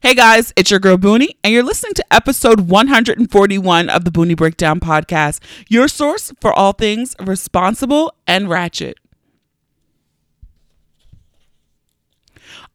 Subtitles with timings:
[0.00, 4.34] Hey guys, it's your girl Boonie, and you're listening to episode 141 of the Boonie
[4.34, 8.98] Breakdown Podcast, your source for all things responsible and ratchet.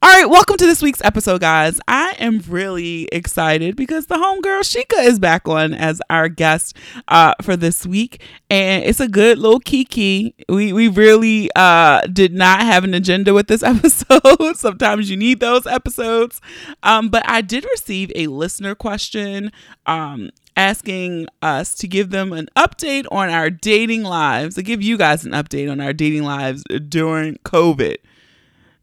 [0.01, 1.77] All right, welcome to this week's episode, guys.
[1.85, 6.77] I am really excited because the homegirl Shika is back on as our guest
[7.09, 10.33] uh, for this week, and it's a good little kiki.
[10.47, 14.55] We we really uh, did not have an agenda with this episode.
[14.55, 16.39] Sometimes you need those episodes,
[16.81, 19.51] um, but I did receive a listener question.
[19.85, 24.97] Um, asking us to give them an update on our dating lives, to give you
[24.97, 27.95] guys an update on our dating lives during COVID.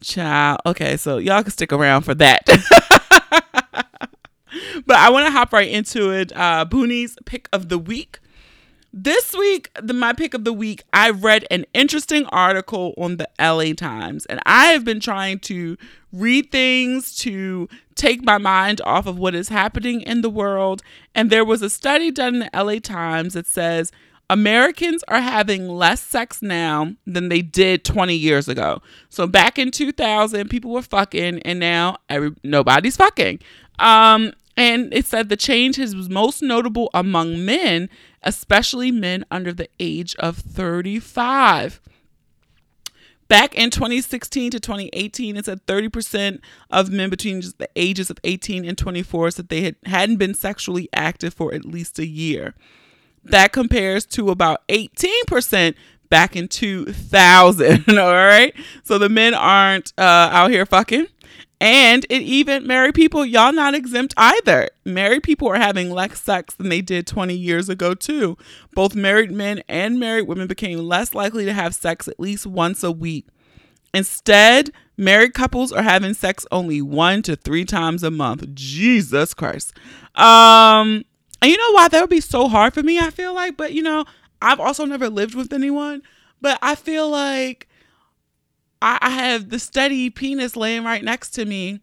[0.03, 0.61] Child.
[0.67, 2.43] Okay, so y'all can stick around for that.
[4.87, 6.37] but I want to hop right into it.
[6.37, 6.65] Uh
[7.25, 8.21] pick of the week.
[8.99, 13.29] This week, the my pick of the week, I read an interesting article on the
[13.39, 15.77] LA Times, and I have been trying to
[16.13, 20.83] read things to take my mind off of what is happening in the world.
[21.15, 23.93] And there was a study done in the LA Times that says
[24.29, 28.83] Americans are having less sex now than they did 20 years ago.
[29.09, 33.41] So back in 2000, people were fucking, and now every, nobody's fucking.
[33.79, 37.89] Um, and it said the change is most notable among men,
[38.23, 41.81] especially men under the age of 35.
[43.29, 48.65] Back in 2016 to 2018, it said 30% of men between the ages of 18
[48.65, 52.55] and 24 said they had, hadn't been sexually active for at least a year.
[53.31, 55.75] That compares to about 18%
[56.09, 57.85] back in 2000.
[57.99, 58.55] All right.
[58.85, 61.07] So the men aren't uh, out here fucking.
[61.59, 64.69] And it even married people, y'all not exempt either.
[64.85, 68.37] Married people are having less sex than they did 20 years ago, too.
[68.75, 72.83] Both married men and married women became less likely to have sex at least once
[72.83, 73.27] a week.
[73.95, 78.55] Instead, married couples are having sex only one to three times a month.
[78.55, 79.73] Jesus Christ.
[80.15, 81.05] Um,
[81.43, 83.73] and you know why that would be so hard for me, I feel like, but
[83.73, 84.05] you know,
[84.41, 86.03] I've also never lived with anyone,
[86.41, 87.69] but I feel like
[88.81, 91.81] I, I have the steady penis laying right next to me.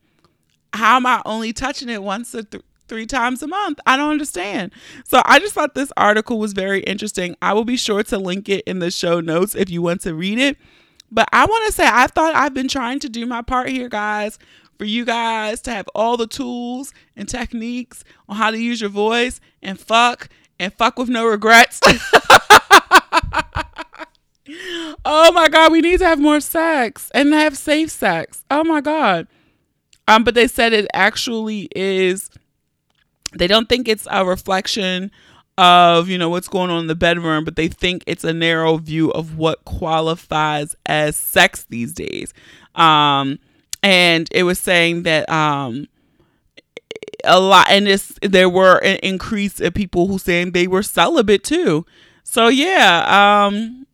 [0.73, 3.79] How am I only touching it once or th- three times a month?
[3.85, 4.71] I don't understand.
[5.05, 7.35] So I just thought this article was very interesting.
[7.41, 10.15] I will be sure to link it in the show notes if you want to
[10.15, 10.57] read it.
[11.11, 13.87] But I want to say, I thought I've been trying to do my part here,
[13.87, 14.39] guys
[14.83, 18.89] for you guys to have all the tools and techniques on how to use your
[18.89, 20.27] voice and fuck
[20.59, 21.79] and fuck with no regrets.
[25.05, 28.43] oh my god, we need to have more sex and have safe sex.
[28.51, 29.27] Oh my god.
[30.09, 32.29] Um but they said it actually is
[33.31, 35.11] they don't think it's a reflection
[35.57, 38.75] of you know what's going on in the bedroom but they think it's a narrow
[38.75, 42.33] view of what qualifies as sex these days
[42.75, 43.39] um
[43.83, 45.87] and it was saying that um
[47.25, 47.87] a lot and
[48.21, 51.85] there were an increase of people who saying they were celibate too.
[52.23, 53.85] So yeah um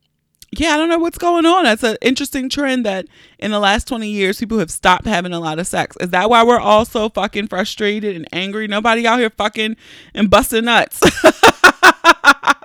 [0.52, 1.64] yeah i don't know what's going on.
[1.64, 3.06] That's an interesting trend that
[3.38, 5.96] in the last 20 years people have stopped having a lot of sex.
[6.00, 8.66] Is that why we're all so fucking frustrated and angry?
[8.66, 9.76] Nobody out here fucking
[10.14, 11.00] and busting nuts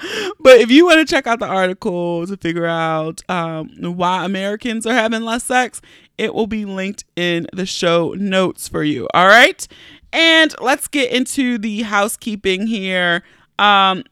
[0.40, 4.86] but if you want to check out the article to figure out um, why Americans
[4.86, 5.80] are having less sex,
[6.18, 9.08] it will be linked in the show notes for you.
[9.14, 9.66] All right.
[10.12, 13.22] And let's get into the housekeeping here.
[13.58, 14.04] Um,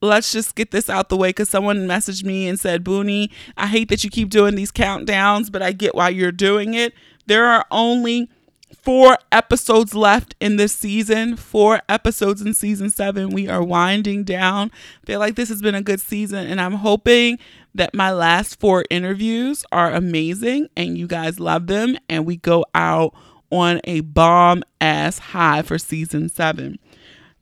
[0.00, 3.66] let's just get this out the way because someone messaged me and said, Boonie, I
[3.66, 6.94] hate that you keep doing these countdowns, but I get why you're doing it.
[7.26, 8.30] There are only
[8.74, 11.36] four episodes left in this season.
[11.36, 13.30] Four episodes in season seven.
[13.30, 14.70] We are winding down.
[15.04, 17.38] Feel like this has been a good season, and I'm hoping
[17.74, 22.64] that my last four interviews are amazing and you guys love them, and we go
[22.74, 23.14] out
[23.50, 26.78] on a bomb ass high for season seven.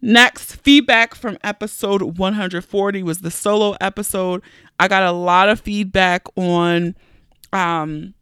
[0.00, 4.42] Next, feedback from episode 140 was the solo episode.
[4.78, 6.94] I got a lot of feedback on
[7.52, 8.14] um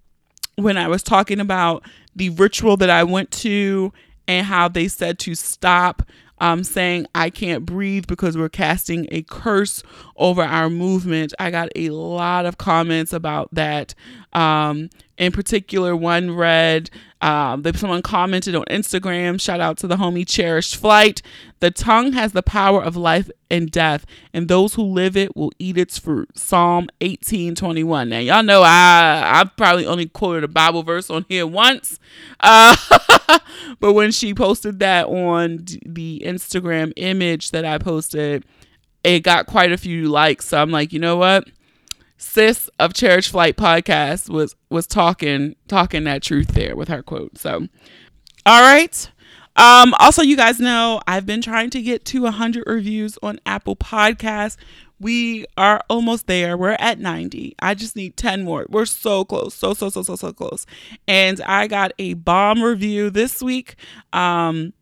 [0.56, 3.93] when I was talking about the ritual that I went to
[4.28, 6.02] and how they said to stop
[6.43, 9.82] um, saying I can't breathe because we're casting a curse
[10.16, 11.32] over our movement.
[11.38, 13.94] I got a lot of comments about that.
[14.32, 16.90] Um, in particular, one read
[17.22, 19.40] um, someone commented on Instagram.
[19.40, 21.22] Shout out to the homie Cherished Flight.
[21.60, 24.04] The tongue has the power of life and death,
[24.34, 26.36] and those who live it will eat its fruit.
[26.36, 28.08] Psalm 18 21.
[28.08, 32.00] Now, y'all know I, I've probably only quoted a Bible verse on here once,
[32.40, 32.74] uh,
[33.80, 38.44] but when she posted that on the Instagram image that I posted,
[39.04, 40.48] it got quite a few likes.
[40.48, 41.44] So I'm like, you know what?
[42.22, 47.36] Sis of Cherish Flight podcast was was talking talking that truth there with her quote.
[47.36, 47.66] So,
[48.46, 49.10] all right.
[49.54, 53.76] Um, also, you guys know I've been trying to get to 100 reviews on Apple
[53.76, 54.56] Podcasts.
[54.98, 56.56] We are almost there.
[56.56, 57.56] We're at 90.
[57.58, 58.66] I just need 10 more.
[58.70, 59.52] We're so close.
[59.52, 60.64] So, so, so, so, so close.
[61.06, 63.74] And I got a bomb review this week.
[64.12, 64.72] Um,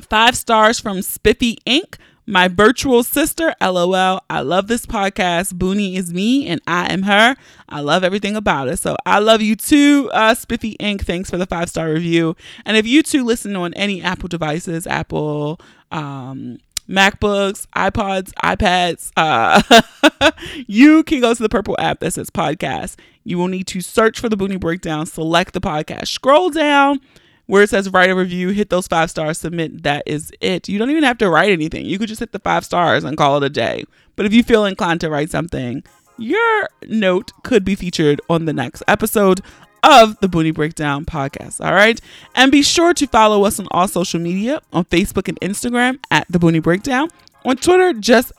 [0.00, 1.96] five stars from Spiffy Inc
[2.28, 4.20] my virtual sister, LOL.
[4.28, 5.54] I love this podcast.
[5.54, 7.36] Boonie is me and I am her.
[7.70, 8.76] I love everything about it.
[8.78, 11.00] So I love you too, uh, Spiffy Inc.
[11.00, 12.36] Thanks for the five star review.
[12.66, 15.58] And if you two listen on any Apple devices, Apple,
[15.90, 20.30] um, MacBooks, iPods, iPads, uh,
[20.66, 22.96] you can go to the purple app that says podcast.
[23.24, 27.00] You will need to search for the Boonie Breakdown, select the podcast, scroll down
[27.48, 29.82] where it says write a review, hit those five stars, submit.
[29.82, 30.68] That is it.
[30.68, 31.86] You don't even have to write anything.
[31.86, 33.84] You could just hit the five stars and call it a day.
[34.16, 35.82] But if you feel inclined to write something,
[36.18, 39.40] your note could be featured on the next episode
[39.82, 41.64] of the Boonie Breakdown podcast.
[41.64, 41.98] All right.
[42.34, 46.26] And be sure to follow us on all social media on Facebook and Instagram at
[46.28, 47.08] the Boonie Breakdown.
[47.46, 48.32] On Twitter, just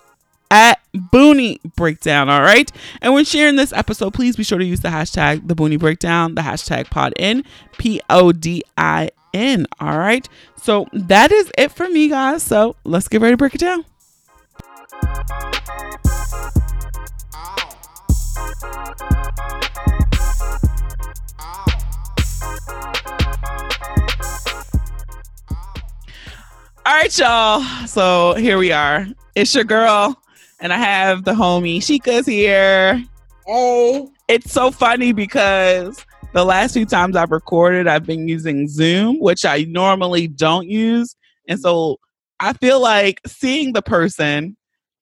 [0.51, 2.29] at Boonie Breakdown.
[2.29, 2.71] All right.
[3.01, 6.35] And when sharing this episode, please be sure to use the hashtag the Boonie Breakdown,
[6.35, 7.43] the hashtag pod in
[7.77, 9.67] P O D I N.
[9.79, 10.27] All right.
[10.61, 12.43] So that is it for me, guys.
[12.43, 13.85] So let's get ready to break it down.
[26.85, 27.61] All right, y'all.
[27.85, 29.05] So here we are.
[29.35, 30.18] It's your girl,
[30.59, 33.03] and I have the homie Shika's here.
[33.45, 34.07] Hey.
[34.27, 39.45] It's so funny because the last few times I've recorded, I've been using Zoom, which
[39.45, 41.15] I normally don't use.
[41.47, 41.99] And so
[42.39, 44.55] I feel like seeing the person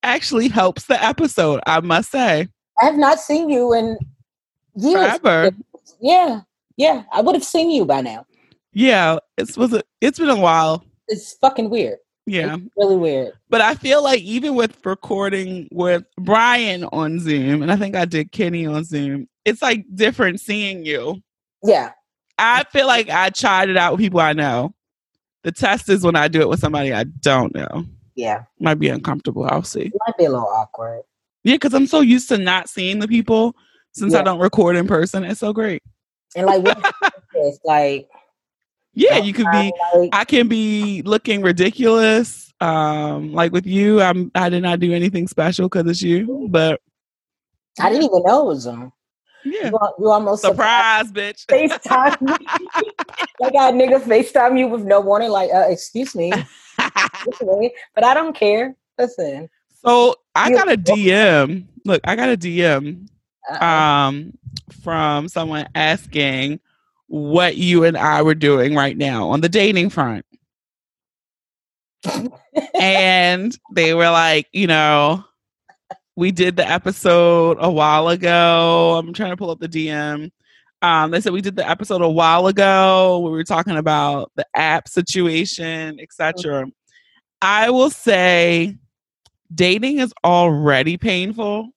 [0.03, 2.47] actually helps the episode, I must say.
[2.81, 3.97] I have not seen you in
[4.75, 5.17] years.
[5.19, 5.51] Forever.
[5.99, 6.41] Yeah.
[6.77, 7.03] Yeah.
[7.11, 8.25] I would have seen you by now.
[8.73, 10.85] Yeah, it's was a, it's been a while.
[11.07, 11.97] It's fucking weird.
[12.27, 12.55] Yeah.
[12.55, 13.33] It's really weird.
[13.49, 18.05] But I feel like even with recording with Brian on Zoom, and I think I
[18.05, 21.21] did Kenny on Zoom, it's like different seeing you.
[21.63, 21.93] Yeah.
[22.37, 24.75] I feel like I tried it out with people I know.
[25.43, 27.85] The test is when I do it with somebody I don't know.
[28.15, 28.43] Yeah.
[28.59, 29.45] Might be uncomfortable.
[29.45, 29.83] I'll see.
[29.83, 31.03] It might be a little awkward.
[31.45, 33.55] Yeah, because I'm so used to not seeing the people
[33.93, 35.23] since I don't record in person.
[35.23, 35.81] It's so great.
[36.35, 36.93] And like, what
[37.63, 38.09] like,
[38.97, 39.71] Yeah, you could be.
[39.93, 42.51] like, I can be looking ridiculous.
[42.59, 44.31] Um, like with you, I'm.
[44.33, 46.47] I did not do anything special because it's you.
[46.49, 46.81] But
[47.79, 48.91] I didn't even know it was Zoom.
[49.45, 51.45] yeah, You, you almost surprise, bitch.
[51.45, 52.47] FaceTime me.
[53.39, 56.33] like I nigga FaceTime you with no warning, like, uh, excuse me.
[57.93, 58.75] But I don't care.
[58.97, 59.49] Listen.
[59.83, 61.65] so I got a DM.
[61.85, 63.07] Look, I got a DM
[63.61, 64.37] um
[64.81, 66.59] from someone asking
[67.07, 70.25] what you and I were doing right now on the dating front.
[72.79, 75.23] and they were like, you know,
[76.15, 78.97] we did the episode a while ago.
[78.97, 80.31] I'm trying to pull up the DM.
[80.81, 83.19] Um, they said we did the episode a while ago.
[83.19, 86.67] where We were talking about the app situation, etc.
[87.41, 88.77] I will say
[89.53, 91.69] dating is already painful.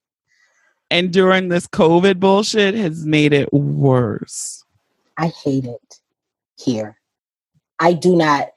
[0.89, 4.63] And during this COVID bullshit has made it worse.
[5.21, 5.99] I hate it
[6.57, 6.97] here.
[7.79, 8.47] I do not.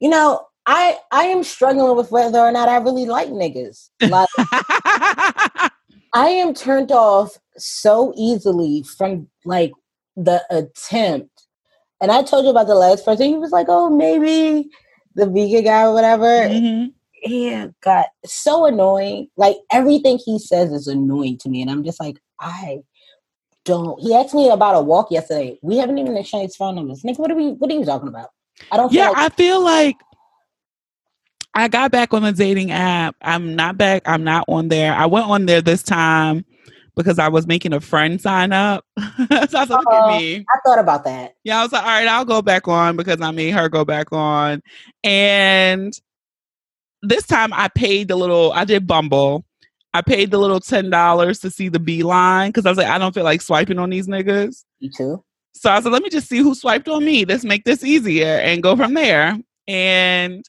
[0.00, 3.88] You know, I I am struggling with whether or not I really like niggas.
[4.02, 5.70] Like I
[6.14, 9.72] am turned off so easily from like
[10.14, 11.46] the attempt.
[12.02, 13.26] And I told you about the last person.
[13.26, 14.68] He was like, "Oh, maybe
[15.14, 16.92] the vegan guy or whatever." Mhm.
[17.24, 19.28] Yeah, God, so annoying.
[19.38, 22.82] Like everything he says is annoying to me, and I'm just like, I
[23.70, 24.00] don't.
[24.00, 25.58] He asked me about a walk yesterday.
[25.62, 27.02] We haven't even exchanged phone numbers.
[27.02, 27.52] Nigga, what are we?
[27.52, 28.30] What are you talking about?
[28.70, 28.90] I don't.
[28.90, 29.96] Feel Yeah, like, I feel like
[31.54, 33.16] I got back on the dating app.
[33.22, 34.02] I'm not back.
[34.06, 34.92] I'm not on there.
[34.94, 36.44] I went on there this time
[36.96, 38.84] because I was making a friend sign up.
[38.98, 40.46] so I was like, look at Uh, me.
[40.48, 41.34] I thought about that.
[41.44, 43.84] Yeah, I was like, all right, I'll go back on because I made her go
[43.84, 44.62] back on.
[45.02, 45.98] And
[47.02, 49.44] this time I paid the little, I did Bumble.
[49.92, 53.14] I paid the little $10 to see the beeline because I was like, I don't
[53.14, 54.64] feel like swiping on these niggas.
[54.78, 55.24] You too.
[55.54, 57.24] So I said, let me just see who swiped on me.
[57.24, 59.38] Let's make this easier and go from there.
[59.66, 60.44] And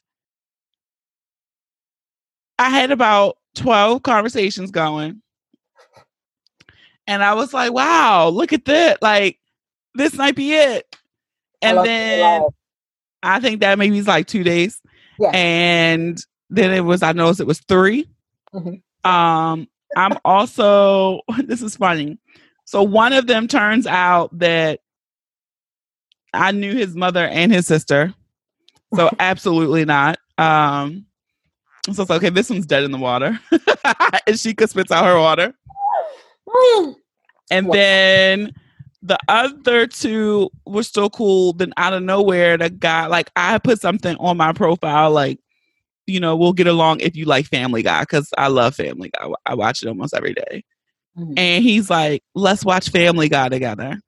[2.58, 5.20] I had about 12 conversations going.
[7.08, 9.02] And I was like, wow, look at that.
[9.02, 9.40] Like,
[9.94, 10.86] this might be it.
[11.60, 12.42] And love then.
[13.24, 14.80] I think that maybe it's like two days.
[15.18, 15.30] Yeah.
[15.34, 18.06] And then it was, I noticed it was 3
[18.54, 18.82] Mhm.
[19.04, 22.18] Um, I'm also this is funny.
[22.64, 24.80] So one of them turns out that
[26.32, 28.14] I knew his mother and his sister.
[28.94, 30.18] So absolutely not.
[30.38, 31.06] Um
[31.92, 33.38] so it's okay, this one's dead in the water.
[33.50, 35.52] and Shika spits out her water.
[37.50, 38.52] And then
[39.02, 41.54] the other two were still cool.
[41.54, 45.40] Then out of nowhere, the guy like I put something on my profile like,
[46.06, 49.28] you know, we'll get along if you like Family Guy because I love Family Guy.
[49.46, 50.64] I watch it almost every day.
[51.18, 51.34] Mm-hmm.
[51.36, 54.00] And he's like, let's watch Family Guy together.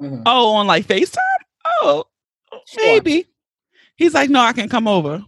[0.00, 0.22] Mm-hmm.
[0.26, 1.16] Oh, on like FaceTime?
[1.64, 2.04] Oh,
[2.66, 2.84] sure.
[2.84, 3.26] maybe.
[3.96, 5.24] He's like, no, I can come over.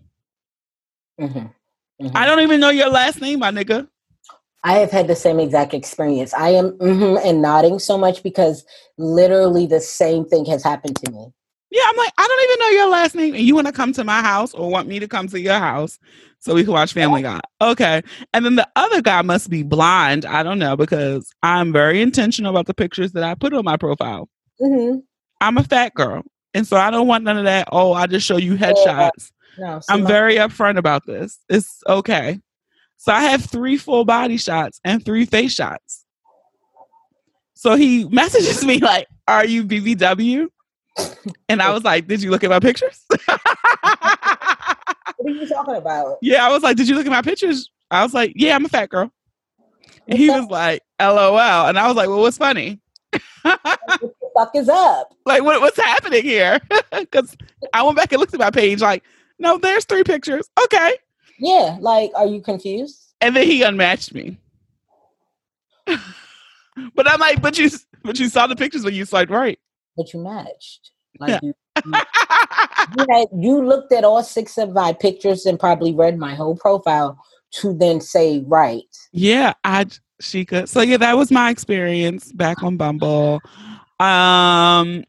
[1.21, 1.39] Mm-hmm.
[1.39, 2.17] mm-hmm.
[2.17, 3.89] I don't even know your last name, my nigga.
[4.65, 6.35] I have had the same exact experience.
[6.35, 8.65] I am mm-hmm and nodding so much because
[8.97, 11.33] literally the same thing has happened to me.
[11.71, 13.93] Yeah, I'm like, I don't even know your last name, and you want to come
[13.93, 15.99] to my house or want me to come to your house
[16.39, 17.41] so we can watch Family Guy.
[17.61, 18.03] Okay.
[18.33, 20.25] And then the other guy must be blind.
[20.25, 23.77] I don't know because I'm very intentional about the pictures that I put on my
[23.77, 24.29] profile.
[24.61, 25.01] Mm-hmm.
[25.41, 26.23] I'm a fat girl.
[26.55, 27.69] And so I don't want none of that.
[27.71, 29.31] Oh, I just show you headshots.
[29.59, 31.39] No, I'm very upfront about this.
[31.49, 32.41] It's okay.
[32.97, 36.05] So I have three full body shots and three face shots.
[37.55, 40.49] So he messages me like, "Are you BBW?"
[41.49, 43.41] And I was like, "Did you look at my pictures?" what
[45.27, 46.19] are you talking about?
[46.23, 48.65] Yeah, I was like, "Did you look at my pictures?" I was like, "Yeah, I'm
[48.65, 49.11] a fat girl."
[50.07, 52.81] And he was like, "LOL," and I was like, "Well, what's funny?"
[53.43, 53.61] what
[54.01, 55.15] the fuck is up?
[55.27, 56.59] Like, what, what's happening here?
[56.91, 57.37] Because
[57.75, 59.05] I went back and looked at my page, like,
[59.39, 60.49] no, there's three pictures.
[60.65, 60.95] Okay.
[61.39, 63.15] Yeah, like, are you confused?
[63.21, 64.39] And then he unmatched me.
[65.87, 67.71] but I'm like, but you,
[68.03, 69.59] but you saw the pictures when you swiped right.
[69.99, 70.93] But you matched.
[71.19, 71.53] Like you,
[71.85, 71.93] you,
[72.97, 76.57] you, had, you looked at all six of my pictures and probably read my whole
[76.57, 78.85] profile to then say right.
[79.13, 79.87] Yeah, I
[80.21, 80.69] she could.
[80.69, 83.43] So yeah, that was my experience back on Bumble.
[84.01, 85.05] Um,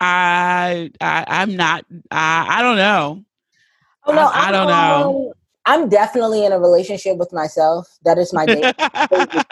[0.00, 1.84] I, I I'm not.
[2.10, 3.24] I I don't know.
[4.04, 5.34] Oh no, I, I don't know.
[5.64, 7.88] I'm definitely in a relationship with myself.
[8.04, 8.74] That is my date.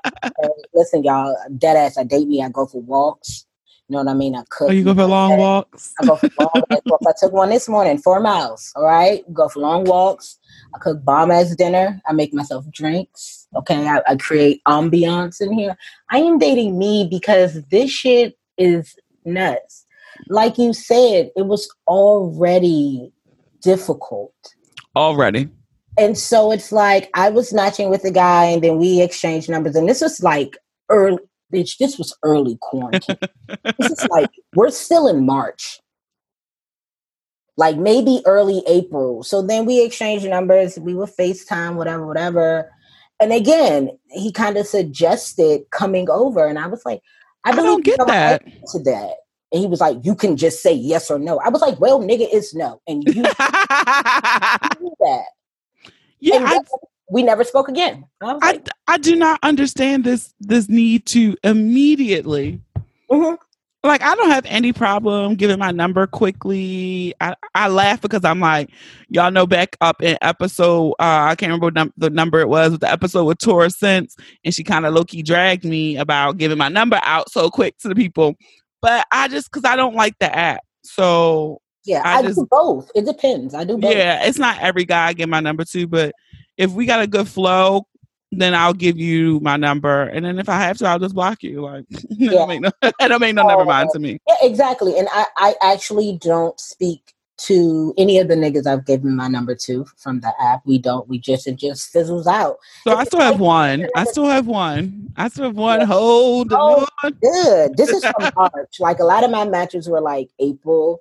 [0.75, 1.97] Listen, y'all, dead ass.
[1.97, 2.43] I date me.
[2.43, 3.47] I go for walks.
[3.91, 4.37] You know what I mean?
[4.37, 4.69] I oh, cook.
[4.69, 5.95] Oh, you go for long walks?
[6.01, 7.07] I go for long walks.
[7.09, 8.73] I took one this morning, four miles.
[8.77, 10.39] All right, go for long walks.
[10.73, 12.01] I cook bomb ass dinner.
[12.07, 13.49] I make myself drinks.
[13.57, 15.77] Okay, I, I create ambiance in here.
[16.09, 18.95] I am dating me because this shit is
[19.25, 19.87] nuts.
[20.29, 23.13] Like you said, it was already
[23.63, 24.55] difficult.
[24.95, 25.49] Already.
[25.99, 29.75] And so it's like I was matching with a guy and then we exchanged numbers.
[29.75, 30.57] And this was like
[30.91, 31.19] early,
[31.53, 33.17] bitch, this was early quarantine.
[33.79, 35.81] this is like, we're still in March.
[37.57, 39.23] Like maybe early April.
[39.23, 40.79] So then we exchanged numbers.
[40.79, 42.71] We would FaceTime, whatever, whatever.
[43.21, 46.47] And again, he kind of suggested coming over.
[46.47, 47.03] And I was like,
[47.45, 48.43] I, I don't get that.
[48.73, 49.17] To that.
[49.53, 51.39] And he was like, you can just say yes or no.
[51.41, 52.81] I was like, well, nigga, it's no.
[52.87, 55.25] And you, do that.
[56.21, 56.61] Yeah, I,
[57.11, 58.05] we never spoke again.
[58.23, 62.61] I, like, I, I do not understand this this need to immediately.
[63.11, 63.35] Mm-hmm.
[63.83, 67.15] Like I don't have any problem giving my number quickly.
[67.21, 68.71] I, I laugh because I'm like,
[69.09, 72.73] y'all know back up in episode, uh, I can't remember num- the number it was,
[72.73, 76.37] with the episode with Tora Sense, and she kind of low key dragged me about
[76.37, 78.37] giving my number out so quick to the people.
[78.83, 82.47] But I just because I don't like the app, so yeah, I, I just, do
[82.51, 82.91] both.
[82.95, 83.55] It depends.
[83.55, 83.95] I do both.
[83.95, 86.15] Yeah, it's not every guy I get my number to, but
[86.61, 87.87] if we got a good flow,
[88.33, 91.43] then I'll give you my number, and then if I have to, I'll just block
[91.43, 91.63] you.
[91.63, 92.31] Like, yeah.
[92.33, 94.21] don't make no, it don't make no never mind to me.
[94.29, 94.99] Yeah, exactly.
[94.99, 99.55] And I, I actually don't speak to any of the niggas I've given my number
[99.55, 100.61] to from the app.
[100.67, 101.09] We don't.
[101.09, 102.59] We just it just fizzles out.
[102.85, 103.89] So I still have one.
[103.97, 105.13] I still have one.
[105.17, 105.81] I still have one.
[105.81, 107.13] Hold oh, on.
[107.23, 107.77] Good.
[107.79, 108.79] This is from March.
[108.79, 111.01] Like a lot of my matches were like April.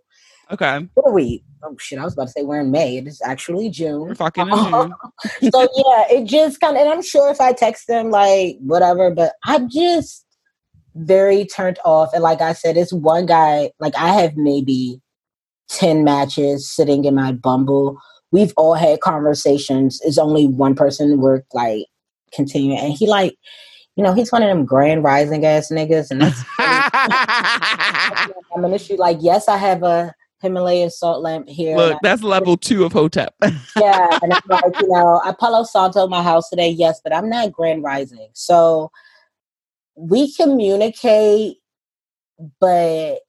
[0.52, 0.88] Okay.
[0.94, 1.44] What are we?
[1.62, 2.00] Oh shit!
[2.00, 2.98] I was about to say we're in May.
[2.98, 4.16] It is actually June.
[4.16, 4.94] Fucking in June.
[5.52, 6.82] so yeah, it just kind of.
[6.82, 10.26] And I'm sure if I text them like whatever, but I'm just
[10.96, 12.14] very turned off.
[12.14, 13.72] And like I said, it's one guy.
[13.80, 15.02] Like I have maybe
[15.68, 17.98] ten matches sitting in my Bumble.
[18.32, 20.00] We've all had conversations.
[20.04, 21.88] It's only one person we're like
[22.32, 23.36] continuing, and he like
[24.00, 26.42] you know, he's one of them grand rising ass niggas, and that's
[28.56, 28.96] I'm an issue.
[28.96, 31.76] Like, yes, I have a Himalayan salt lamp here.
[31.76, 33.34] Look, that's level two of Hotep.
[33.42, 37.30] yeah, and I'm like, you know, I Palo Santo my house today, yes, but I'm
[37.30, 38.30] not Grand Rising.
[38.34, 38.92] So
[39.96, 41.58] we communicate,
[42.60, 43.20] but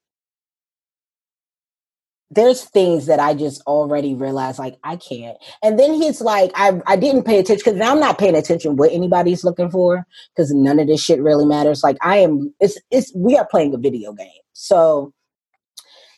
[2.30, 5.36] there's things that I just already realized like I can't.
[5.64, 8.76] And then he's like, I I didn't pay attention because now I'm not paying attention
[8.76, 11.82] what anybody's looking for because none of this shit really matters.
[11.82, 14.28] Like I am, it's it's we are playing a video game.
[14.52, 15.12] So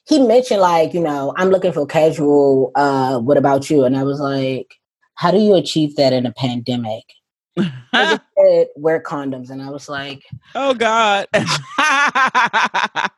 [0.07, 2.73] he mentioned like, you know, I'm looking for casual.
[2.75, 3.85] Uh, what about you?
[3.85, 4.75] And I was like,
[5.15, 7.05] how do you achieve that in a pandemic?
[7.95, 13.11] Said, wear condoms, and I was like, "Oh God!" I,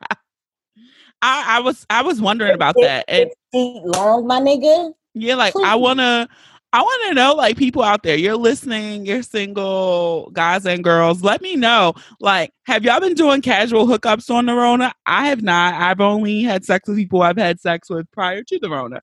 [1.21, 3.05] I, was I was wondering about that.
[3.07, 4.91] And, feet long, my nigga.
[5.13, 5.65] Yeah, like Please.
[5.65, 6.27] I wanna
[6.75, 11.23] I wanna know, like people out there, you're listening, you're single, guys and girls.
[11.23, 11.93] Let me know.
[12.19, 14.93] Like, have y'all been doing casual hookups on the Rona?
[15.05, 15.75] I have not.
[15.75, 18.97] I've only had sex with people I've had sex with prior to the Rona.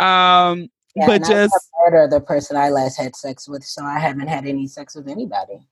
[0.00, 1.52] Um, yeah, but just
[1.84, 5.08] murder the person I last had sex with, so I haven't had any sex with
[5.08, 5.66] anybody.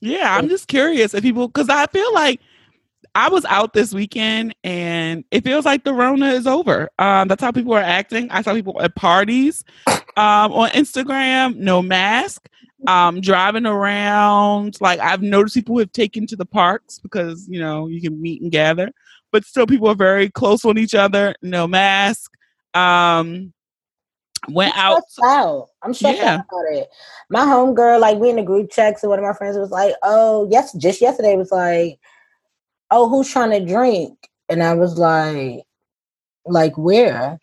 [0.00, 2.40] Yeah, I'm just curious if people because I feel like
[3.14, 6.88] I was out this weekend and it feels like the Rona is over.
[6.98, 8.30] Um, that's how people are acting.
[8.30, 9.64] I saw people at parties
[10.16, 12.48] um, on Instagram, no mask,
[12.86, 14.80] um, driving around.
[14.80, 18.42] Like I've noticed people have taken to the parks because you know you can meet
[18.42, 18.90] and gather,
[19.32, 22.32] but still people are very close on each other, no mask.
[22.74, 23.52] Um,
[24.48, 25.02] went out.
[25.24, 25.68] out.
[25.82, 26.34] I'm stressed yeah.
[26.34, 26.88] out about it.
[27.28, 29.94] My homegirl, like we in the group chat, so one of my friends was like,
[30.02, 31.98] "Oh, yes, just yesterday was like,
[32.90, 34.16] oh, who's trying to drink?"
[34.48, 35.64] And I was like,
[36.46, 37.38] "Like where?"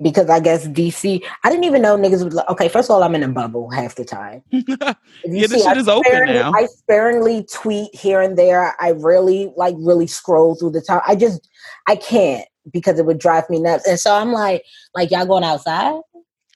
[0.00, 3.02] Because I guess DC, I didn't even know niggas was like, okay, first of all,
[3.02, 4.44] I'm in a bubble half the time.
[4.50, 6.52] yeah, this shit I is open now.
[6.54, 8.76] I sparingly tweet here and there.
[8.80, 11.00] I really, like, really scroll through the time.
[11.04, 11.48] I just,
[11.88, 13.86] I can't because it would drive me nuts.
[13.86, 14.62] And so I'm like,
[14.94, 16.00] like y'all going outside?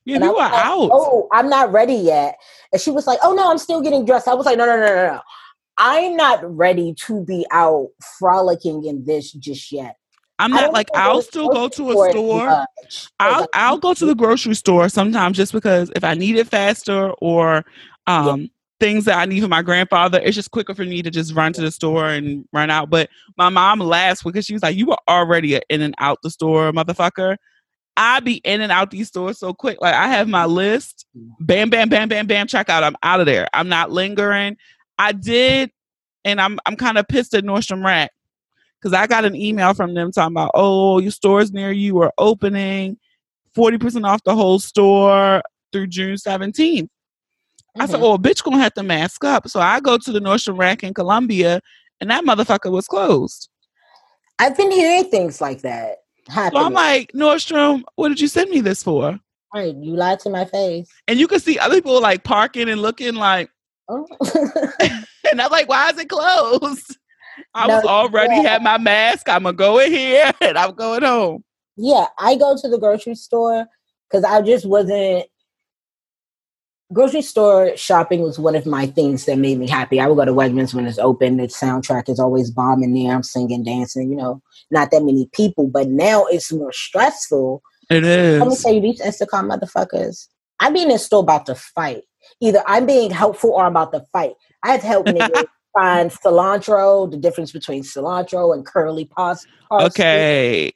[0.05, 0.91] Yeah, and you are like, out.
[0.93, 2.37] Oh, I'm not ready yet.
[2.73, 4.29] And she was like, Oh no, I'm still getting dressed.
[4.29, 5.21] I was like, No, no, no, no, no.
[5.79, 7.89] I'm not ready to be out
[8.19, 9.97] frolicking in this just yet.
[10.39, 12.67] I'm not like I'll still go to a store.
[13.21, 17.11] I'll I'll go to the grocery store sometimes just because if I need it faster
[17.21, 17.65] or
[18.07, 18.47] um yeah
[18.83, 21.53] things that I need for my grandfather, it's just quicker for me to just run
[21.53, 22.91] to the store and run out.
[22.91, 26.31] But my mom laughs because she was like, You were already in and out the
[26.31, 27.37] store, motherfucker.
[27.97, 29.81] I be in and out these stores so quick.
[29.81, 31.07] Like I have my list,
[31.39, 32.83] bam, bam, bam, bam, bam, check out.
[32.83, 33.47] I'm out of there.
[33.55, 34.57] I'm not lingering.
[35.03, 35.73] I did,
[36.25, 38.13] and I'm I'm kind of pissed at Nordstrom Rack
[38.81, 42.13] because I got an email from them talking about, oh, your stores near you are
[42.19, 42.99] opening,
[43.57, 46.89] 40% off the whole store through June 17th.
[47.79, 50.57] I said, "Oh, bitch, gonna have to mask up." So I go to the Nordstrom
[50.59, 51.61] Rack in Columbia,
[52.01, 53.49] and that motherfucker was closed.
[54.39, 55.97] I've been hearing things like that.
[56.29, 56.61] Happening.
[56.61, 59.19] So I'm like, Nordstrom, what did you send me this for?
[59.53, 60.89] Right, you lied to my face.
[61.09, 63.51] And you can see other people like parking and looking like,
[63.89, 64.07] oh.
[65.31, 66.97] and I'm like, why is it closed?
[67.55, 68.51] I no, was already yeah.
[68.51, 69.29] had my mask.
[69.29, 71.45] I'm gonna go in here and I'm going home.
[71.77, 73.67] Yeah, I go to the grocery store
[74.09, 75.27] because I just wasn't
[76.93, 79.99] grocery store shopping was one of my things that made me happy.
[79.99, 81.39] I would go to Wegmans when it's open.
[81.39, 83.15] The soundtrack is always bombing there.
[83.15, 87.63] I'm singing, dancing, you know, not that many people, but now it's more stressful.
[87.91, 88.41] It is.
[88.41, 90.29] Let me tell you, these Instacart motherfuckers,
[90.61, 92.03] I'm being in store about to fight.
[92.43, 94.35] Either I'm being helpful or I'm about to fight.
[94.63, 95.47] I had to help niggas
[95.79, 99.51] find cilantro, the difference between cilantro and curly parsley.
[99.71, 100.73] Okay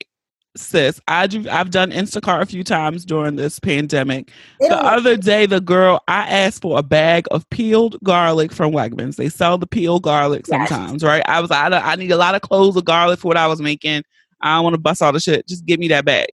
[0.56, 4.30] sis, I do, I've done Instacart a few times during this pandemic.
[4.60, 9.16] The other day, the girl I asked for a bag of peeled garlic from Wegmans.
[9.16, 11.08] They sell the peeled garlic sometimes, yes.
[11.08, 11.22] right?
[11.26, 13.60] I was I, I need a lot of cloves of garlic for what I was
[13.60, 14.02] making.
[14.40, 15.46] I don't want to bust all the shit.
[15.46, 16.28] Just give me that bag.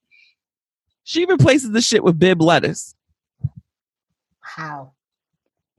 [1.04, 2.96] She replaces the shit with Bibb lettuce.
[4.40, 4.94] How?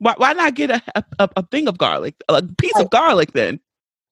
[0.04, 0.82] Why, why not get a,
[1.18, 3.58] a, a thing of garlic, a piece like, of garlic then?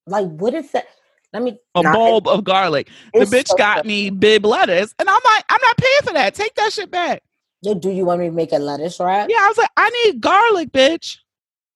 [0.06, 0.86] Like, what is that?
[1.34, 2.88] Let me a bulb of garlic.
[3.12, 6.34] The bitch so got me Bibb lettuce, and I'm like, I'm not paying for that.
[6.34, 7.22] Take that shit back.
[7.62, 9.28] Do you want me to make a lettuce wrap?
[9.28, 11.18] Yeah, I was like, I need garlic, bitch.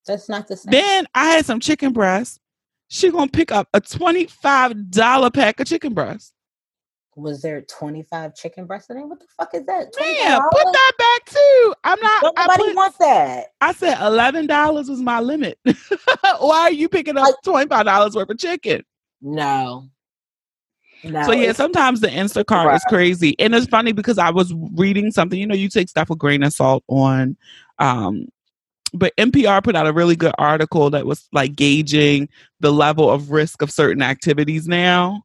[0.07, 0.71] That's not the same.
[0.71, 2.39] Then I had some chicken breast.
[2.87, 6.33] She gonna pick up a twenty five dollar pack of chicken breast.
[7.17, 9.07] Was there twenty five chicken breasts in there?
[9.07, 9.87] What the fuck is that?
[9.99, 11.73] Man, put that back too.
[11.83, 12.23] I'm not.
[12.37, 13.47] Nobody put, wants that.
[13.59, 15.57] I said eleven dollars was my limit.
[16.39, 18.83] Why are you picking up twenty five dollars worth of chicken?
[19.19, 19.89] No.
[21.03, 22.75] No, so yeah, sometimes the Instacart right.
[22.75, 25.39] is crazy, and it's funny because I was reading something.
[25.39, 27.37] You know, you take stuff with grain of salt on,
[27.79, 28.27] um,
[28.93, 33.31] but NPR put out a really good article that was like gauging the level of
[33.31, 35.23] risk of certain activities now,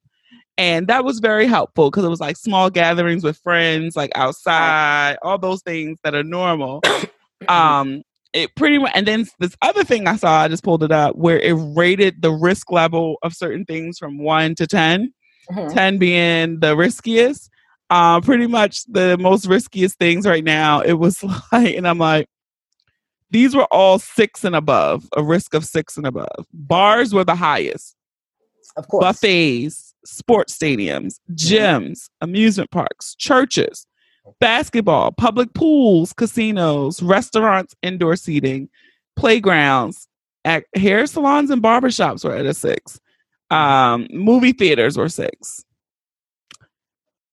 [0.59, 5.17] and that was very helpful because it was like small gatherings with friends, like outside,
[5.23, 6.83] all those things that are normal.
[7.49, 10.91] um, it pretty much and then this other thing i saw i just pulled it
[10.91, 15.12] up where it rated the risk level of certain things from 1 to 10
[15.51, 15.75] mm-hmm.
[15.75, 17.51] 10 being the riskiest
[17.93, 20.81] uh, pretty much the most riskiest things right now.
[20.81, 22.27] It was like, and I'm like,
[23.31, 26.47] these were all six and above, a risk of six and above.
[26.55, 27.95] Bars were the highest.
[28.79, 29.05] Of course.
[29.05, 33.87] Buffets, sports stadiums, gyms, amusement parks, churches,
[34.41, 38.69] basketball, public pools, casinos, restaurants, indoor seating,
[39.17, 40.09] playgrounds,
[40.45, 42.99] at hair salons and barbershops were at a six.
[43.51, 45.65] Um, movie theaters were six.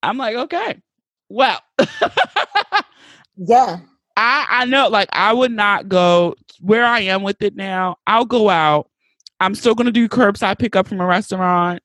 [0.02, 0.80] I'm like, okay,
[1.28, 1.60] well,
[3.36, 3.78] yeah.
[4.16, 7.96] I I know, like, I would not go where I am with it now.
[8.06, 8.90] I'll go out.
[9.40, 11.82] I'm still gonna do curbside pickup from a restaurant.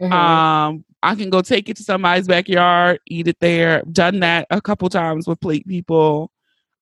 [0.00, 0.12] Mhm.
[0.12, 3.82] Um, I can go take it to somebody's backyard, eat it there.
[3.92, 6.30] Done that a couple times with plate people.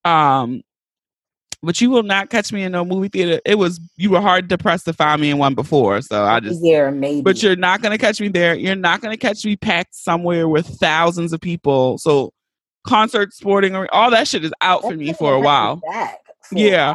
[0.05, 0.63] Um,
[1.65, 3.41] but you will not catch me in no movie theater.
[3.45, 6.41] It was you were hard to press to find me in one before, so I
[6.41, 6.61] just.
[6.65, 7.23] yeah, maybe.
[7.23, 8.55] But you're not gonna catch me there.
[8.55, 11.99] You're not gonna catch me packed somewhere with thousands of people.
[11.99, 12.33] So,
[12.85, 15.77] concert, sporting, or all that shit is out for me for a while.
[15.77, 16.95] for a Yeah.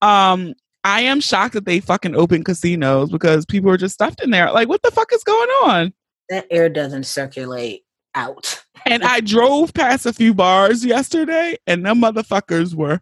[0.00, 0.32] while.
[0.32, 0.54] Um,
[0.84, 4.52] I am shocked that they fucking open casinos because people are just stuffed in there.
[4.52, 5.92] Like, what the fuck is going on?
[6.28, 8.62] That air doesn't circulate out.
[8.86, 13.00] And I drove past a few bars yesterday, and them motherfuckers were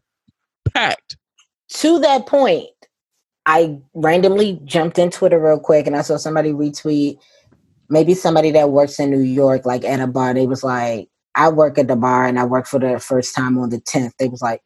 [0.72, 1.16] packed.
[1.74, 2.68] To that point,
[3.46, 7.18] I randomly jumped in Twitter real quick and I saw somebody retweet
[7.92, 10.32] maybe somebody that works in New York, like at a bar.
[10.32, 13.58] They was like, I work at the bar and I work for the first time
[13.58, 14.12] on the 10th.
[14.18, 14.62] They was like,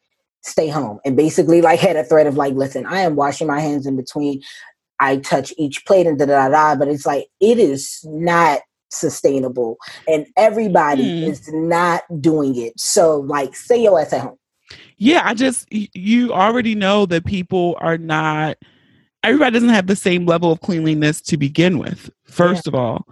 [0.47, 0.99] stay home.
[1.05, 3.95] And basically like had a threat of like, listen, I am washing my hands in
[3.95, 4.41] between.
[4.99, 6.75] I touch each plate and da da da.
[6.75, 9.77] But it's like, it is not sustainable.
[10.07, 11.29] And everybody Hmm.
[11.29, 12.79] is not doing it.
[12.79, 14.37] So like stay your ass at home.
[14.97, 18.57] Yeah, I just you already know that people are not.
[19.23, 22.09] Everybody doesn't have the same level of cleanliness to begin with.
[22.25, 23.05] First of all,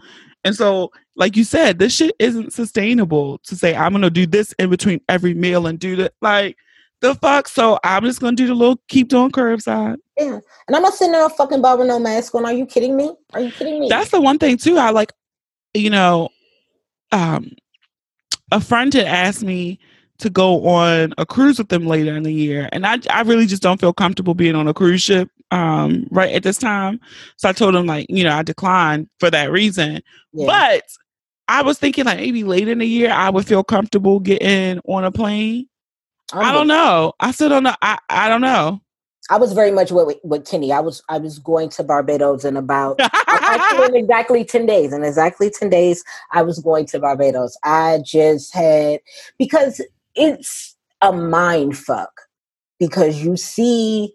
[0.43, 4.54] and so like you said, this shit isn't sustainable to say I'm gonna do this
[4.60, 6.13] in between every meal and do that.
[6.21, 6.58] Like
[7.01, 7.47] the fuck.
[7.47, 9.97] So I'm just gonna do the little keep doing curbside.
[10.17, 10.39] Yeah.
[10.67, 12.45] And I'm not sitting in a fucking bar with no mask on.
[12.45, 13.13] Are you kidding me?
[13.34, 13.89] Are you kidding me?
[13.89, 14.77] That's the one thing too.
[14.77, 15.12] I like,
[15.73, 16.29] you know,
[17.12, 17.51] um,
[18.51, 19.79] a friend had asked me
[20.19, 23.45] to go on a cruise with them later in the year, and I I really
[23.45, 26.99] just don't feel comfortable being on a cruise ship um right at this time.
[27.38, 30.01] So I told him like, you know, I declined for that reason.
[30.34, 30.47] Yeah.
[30.47, 30.84] But
[31.47, 35.03] I was thinking like maybe later in the year I would feel comfortable getting on
[35.03, 35.67] a plane.
[36.33, 37.13] I don't know.
[37.19, 37.75] I still don't know.
[37.81, 38.81] I I don't know.
[39.29, 40.71] I was very much with, with Kenny.
[40.71, 44.93] I was I was going to Barbados in about actually in exactly 10 days.
[44.93, 47.57] In exactly 10 days, I was going to Barbados.
[47.63, 48.99] I just had
[49.38, 49.81] because
[50.15, 52.11] it's a mind fuck
[52.79, 54.14] because you see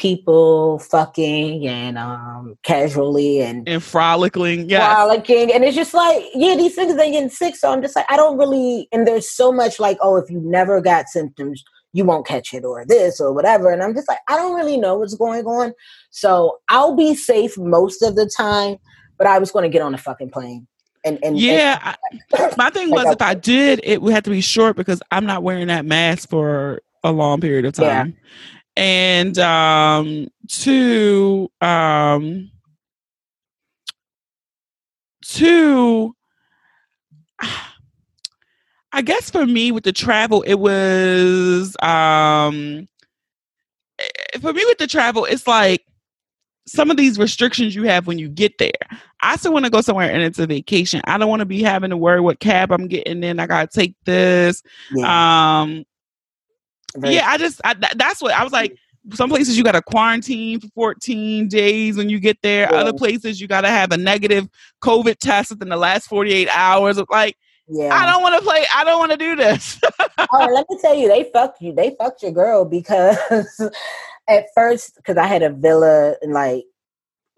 [0.00, 4.68] people fucking and um casually and and frolicking.
[4.68, 4.94] Yeah.
[4.94, 8.06] frolicking and it's just like yeah these things they getting sick so i'm just like
[8.08, 12.04] i don't really and there's so much like oh if you never got symptoms you
[12.04, 14.96] won't catch it or this or whatever and i'm just like i don't really know
[14.96, 15.72] what's going on
[16.10, 18.76] so i'll be safe most of the time
[19.18, 20.66] but i was going to get on a fucking plane
[21.04, 21.78] and and Yeah,
[22.34, 25.24] I, my thing was if I did, it would have to be short because I'm
[25.24, 28.06] not wearing that mask for a long period of Yeah.
[28.80, 32.50] And um two um
[35.22, 36.16] two
[38.92, 42.88] I guess for me with the travel it was um
[43.98, 45.84] eh, for me with the travel it's like
[46.66, 48.70] some of these restrictions you have when you get there.
[49.22, 51.00] I still want to go somewhere and it's a vacation.
[51.04, 53.40] I don't want to be having to worry what cab I'm getting in.
[53.40, 54.62] I gotta take this.
[54.94, 55.84] yeah, Um,
[56.96, 58.76] very- yeah, I just I, tha- that's what I was like.
[59.14, 62.72] Some places you got to quarantine for 14 days when you get there.
[62.74, 64.46] Other places you got to have a negative
[64.82, 67.00] COVID test within the last 48 hours.
[67.08, 68.66] Like yeah I don't want to play.
[68.74, 69.80] I don't want to do this.
[70.18, 71.72] oh, let me tell you, they fucked you.
[71.72, 73.16] They fucked your girl because
[74.28, 76.64] at first, because I had a villa and like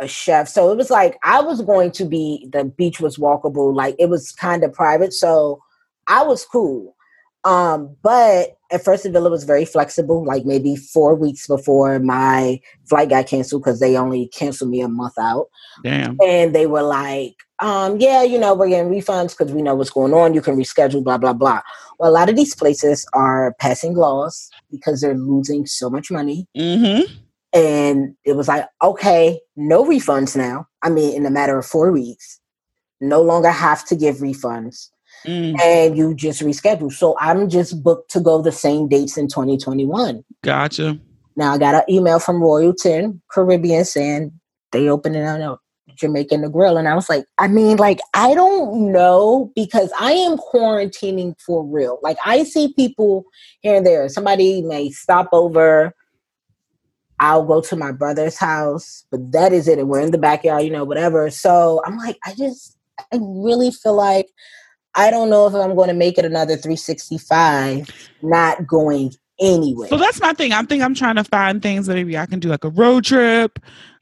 [0.00, 2.48] a chef, so it was like I was going to be.
[2.52, 5.62] The beach was walkable, like it was kind of private, so
[6.08, 6.96] I was cool.
[7.44, 10.24] Um, but at first, the villa was very flexible.
[10.24, 14.88] Like maybe four weeks before my flight got canceled because they only canceled me a
[14.88, 15.46] month out
[15.82, 16.16] Damn.
[16.24, 19.90] and they were like, um, yeah, you know, we're getting refunds because we know what's
[19.90, 20.34] going on.
[20.34, 21.60] You can reschedule, blah, blah, blah.
[21.98, 26.48] Well, a lot of these places are passing laws because they're losing so much money.
[26.56, 27.12] Mm-hmm.
[27.54, 30.66] And it was like, okay, no refunds now.
[30.82, 32.40] I mean, in a matter of four weeks,
[33.00, 34.88] no longer have to give refunds
[35.26, 36.92] Mm, and you just reschedule.
[36.92, 40.24] So I'm just booked to go the same dates in 2021.
[40.42, 40.98] gotcha.
[41.36, 44.38] Now I got an email from Royalton Caribbean saying
[44.72, 45.60] they opening up
[45.96, 46.76] Jamaican the grill.
[46.76, 51.64] And I was like, I mean, like, I don't know because I am quarantining for
[51.64, 51.98] real.
[52.02, 53.24] Like, I see people
[53.60, 54.08] here and there.
[54.08, 55.94] Somebody may stop over.
[57.20, 59.78] I'll go to my brother's house, but that is it.
[59.78, 61.30] And we're in the backyard, you know, whatever.
[61.30, 62.76] So I'm like, I just,
[63.12, 64.26] I really feel like
[64.94, 67.88] I don't know if I'm going to make it another 365,
[68.22, 69.88] not going anywhere.
[69.88, 70.52] So that's my thing.
[70.52, 73.04] I'm think I'm trying to find things that maybe I can do like a road
[73.04, 73.58] trip.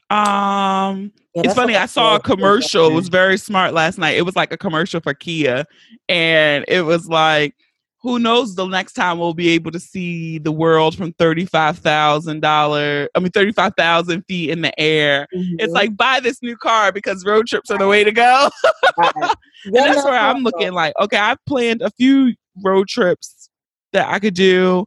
[0.09, 1.75] Um, yeah, it's funny.
[1.75, 2.87] I saw a commercial.
[2.87, 4.17] It was very smart last night.
[4.17, 5.65] It was like a commercial for Kia,
[6.09, 7.55] and it was like,
[8.01, 11.77] who knows the next time we'll be able to see the world from thirty five
[11.79, 13.09] thousand dollar.
[13.15, 15.27] I mean, thirty five thousand feet in the air.
[15.35, 15.55] Mm-hmm.
[15.59, 18.49] It's like buy this new car because road trips are the way to go.
[18.97, 20.73] and that's where I'm looking.
[20.73, 22.33] Like, okay, I've planned a few
[22.63, 23.49] road trips
[23.93, 24.85] that I could do.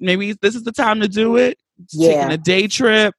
[0.00, 1.58] Maybe this is the time to do it.
[1.92, 2.14] Yeah.
[2.14, 3.14] Taking a day trip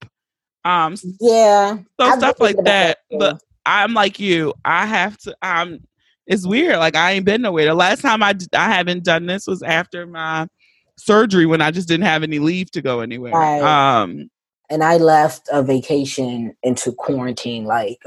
[0.66, 2.98] um, yeah, so stuff like that.
[3.12, 4.54] But I'm like you.
[4.66, 5.36] I have to.
[5.44, 5.80] Um,
[6.28, 6.78] it's weird.
[6.78, 7.66] Like I ain't been nowhere.
[7.66, 10.48] The last time I I haven't done this was after my
[10.98, 13.34] surgery when I just didn't have any leave to go anywhere.
[13.34, 13.62] Right.
[13.62, 14.30] Um,
[14.70, 17.66] and I left a vacation into quarantine.
[17.66, 18.02] Like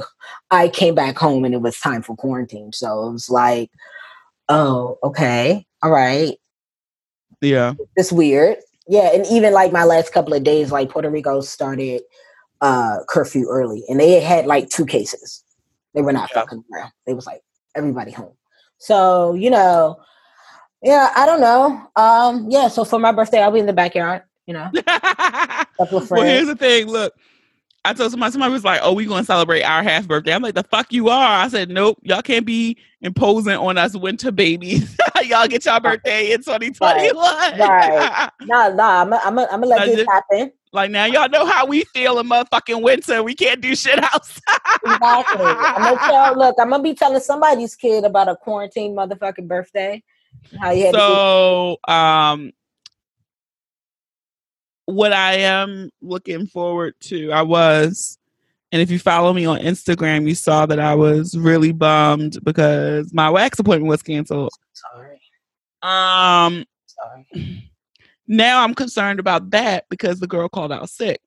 [0.51, 2.73] I came back home and it was time for quarantine.
[2.73, 3.71] So it was like,
[4.49, 6.37] oh, okay, all right.
[7.41, 8.57] Yeah, it's weird.
[8.89, 12.03] Yeah, and even like my last couple of days, like Puerto Rico started
[12.61, 15.45] uh, curfew early, and they had like two cases.
[15.95, 16.41] They were not yeah.
[16.41, 16.91] fucking around.
[17.07, 17.43] They was like
[17.79, 18.35] everybody home.
[18.79, 19.99] So you know,
[20.83, 21.89] yeah, I don't know.
[21.97, 22.69] Um, yeah.
[22.69, 24.23] So for my birthday, I'll be in the backyard.
[24.47, 24.71] You know,
[25.79, 26.87] well, here's the thing.
[26.87, 27.13] Look,
[27.85, 30.43] I told somebody, somebody was like, "Oh, we going to celebrate our half birthday." I'm
[30.43, 34.33] like, "The fuck you are!" I said, "Nope, y'all can't be imposing on us winter
[34.33, 34.97] babies.
[35.25, 37.59] y'all get your birthday in 2021." Right.
[37.59, 38.31] right.
[38.43, 39.03] nah, nah.
[39.03, 40.53] I'm gonna I'm I'm let this happen.
[40.73, 43.23] Like now, y'all know how we feel in motherfucking winter.
[43.23, 44.61] We can't do shit outside.
[44.85, 45.47] exactly.
[45.47, 46.39] I'm gonna tell.
[46.39, 50.03] Look, I'm gonna be telling somebody's kid about a quarantine motherfucking birthday.
[50.61, 52.53] How you so, um,
[54.85, 58.19] what I am looking forward to, I was,
[58.73, 63.13] and if you follow me on Instagram, you saw that I was really bummed because
[63.13, 64.53] my wax appointment was canceled.
[64.73, 65.21] Sorry.
[65.83, 66.65] Um.
[66.87, 67.68] Sorry.
[68.29, 71.21] Now I'm concerned about that because the girl called out sick.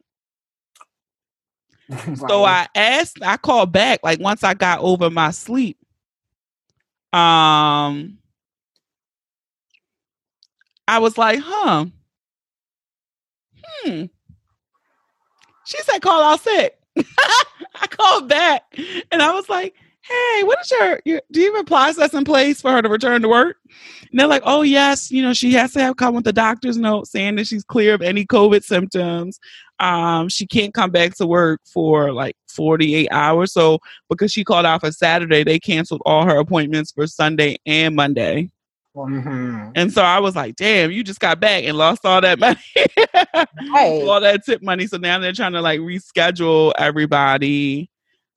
[1.90, 2.18] right.
[2.30, 5.78] So I asked, I called back like once I got over my sleep.
[7.12, 8.20] Um
[10.88, 11.86] I was like, huh.
[13.64, 14.06] Hmm.
[15.66, 16.78] She said call out sick.
[16.98, 18.64] I called back
[19.12, 22.24] and I was like, hey, what is your, your do you have a process in
[22.24, 23.58] place for her to return to work?
[24.10, 26.78] And they're like, oh, yes, you know, she has to have come with the doctor's
[26.78, 29.40] note saying that she's clear of any COVID symptoms.
[29.80, 33.54] Um, she can't come back to work for like 48 hours.
[33.54, 37.96] So because she called out for Saturday, they canceled all her appointments for Sunday and
[37.96, 38.50] Monday.
[38.96, 39.72] Mm-hmm.
[39.76, 42.60] And so I was like, damn, you just got back and lost all that money.
[43.74, 44.04] right.
[44.04, 44.86] all that tip money.
[44.86, 47.91] So now they're trying to like reschedule everybody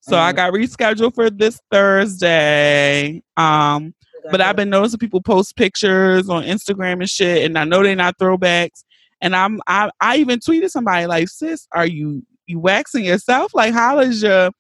[0.07, 0.37] so I mm-hmm.
[0.37, 3.23] got rescheduled for this Thursday.
[3.39, 3.95] Um,
[4.31, 7.97] but I've been noticing people post pictures on Instagram and shit, and I know they're
[7.97, 8.85] not throwbacks.
[9.23, 13.55] And I'm I, I even tweeted somebody like, "Sis, are you you waxing yourself?
[13.55, 14.51] Like, how does your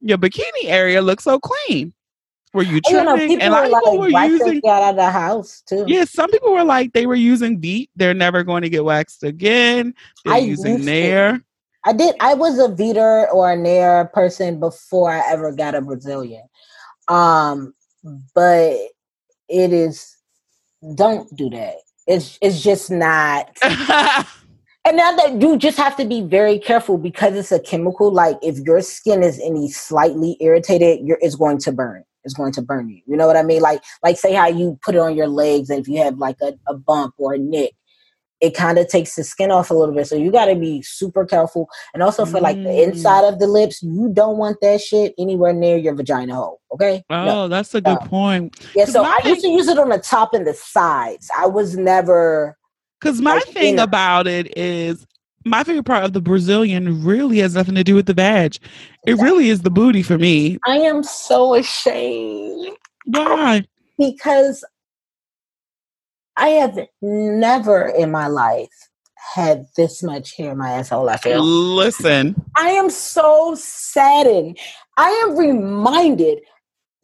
[0.00, 1.92] your bikini area look so clean?
[2.52, 4.96] Were you trimming?" You know, and a lot of people like, were using out of
[4.96, 5.84] the house too.
[5.88, 7.88] Yeah, some people were like they were using Veet.
[7.96, 9.92] They're never going to get waxed again.
[10.24, 11.42] They're I using Nair.
[11.84, 12.14] I did.
[12.20, 16.44] I was a Veeter or a Nair person before I ever got a Brazilian.
[17.08, 17.74] Um,
[18.34, 18.78] but
[19.48, 20.16] it is.
[20.94, 21.74] Don't do that.
[22.06, 23.50] It's it's just not.
[23.62, 28.12] and now that you just have to be very careful because it's a chemical.
[28.12, 32.04] Like if your skin is any slightly irritated, you're it's going to burn.
[32.24, 33.02] It's going to burn you.
[33.06, 33.60] You know what I mean?
[33.62, 36.36] Like like say how you put it on your legs, and if you have like
[36.42, 37.74] a, a bump or a nick,
[38.44, 40.06] it kind of takes the skin off a little bit.
[40.06, 41.70] So you got to be super careful.
[41.94, 42.88] And also for like the mm.
[42.88, 46.60] inside of the lips, you don't want that shit anywhere near your vagina hole.
[46.72, 47.02] Okay.
[47.08, 48.06] Oh, no, that's a good no.
[48.06, 48.60] point.
[48.76, 48.84] Yeah.
[48.84, 51.30] So I used to use it on the top and the sides.
[51.38, 52.58] I was never.
[53.00, 55.06] Because my like, thing about it is
[55.46, 58.60] my favorite part of the Brazilian really has nothing to do with the badge.
[59.06, 60.58] It really is the booty for me.
[60.66, 62.76] I am so ashamed.
[63.06, 63.64] Why?
[63.96, 64.64] Because
[66.36, 68.68] I have never in my life
[69.34, 71.08] had this much hair in my asshole.
[71.08, 71.42] I feel.
[71.42, 74.58] Listen, I am so saddened.
[74.96, 76.40] I am reminded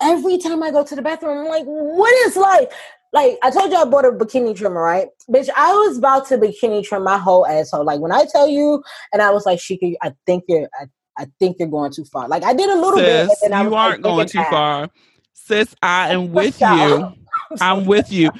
[0.01, 1.38] every time I go to the bathroom.
[1.38, 2.69] I'm like, what is life?
[3.12, 5.09] Like I told you, I bought a bikini trimmer, right?
[5.29, 7.85] Bitch, I was about to bikini trim my whole asshole.
[7.85, 10.87] Like when I tell you, and I was like, Shika, I think you're, I,
[11.19, 12.29] I think you're going too far.
[12.29, 14.45] Like I did a little Sis, bit, and I you was aren't like, going too
[14.45, 14.90] far.
[15.33, 17.14] Sis, I am with you.
[17.61, 18.31] I'm with you.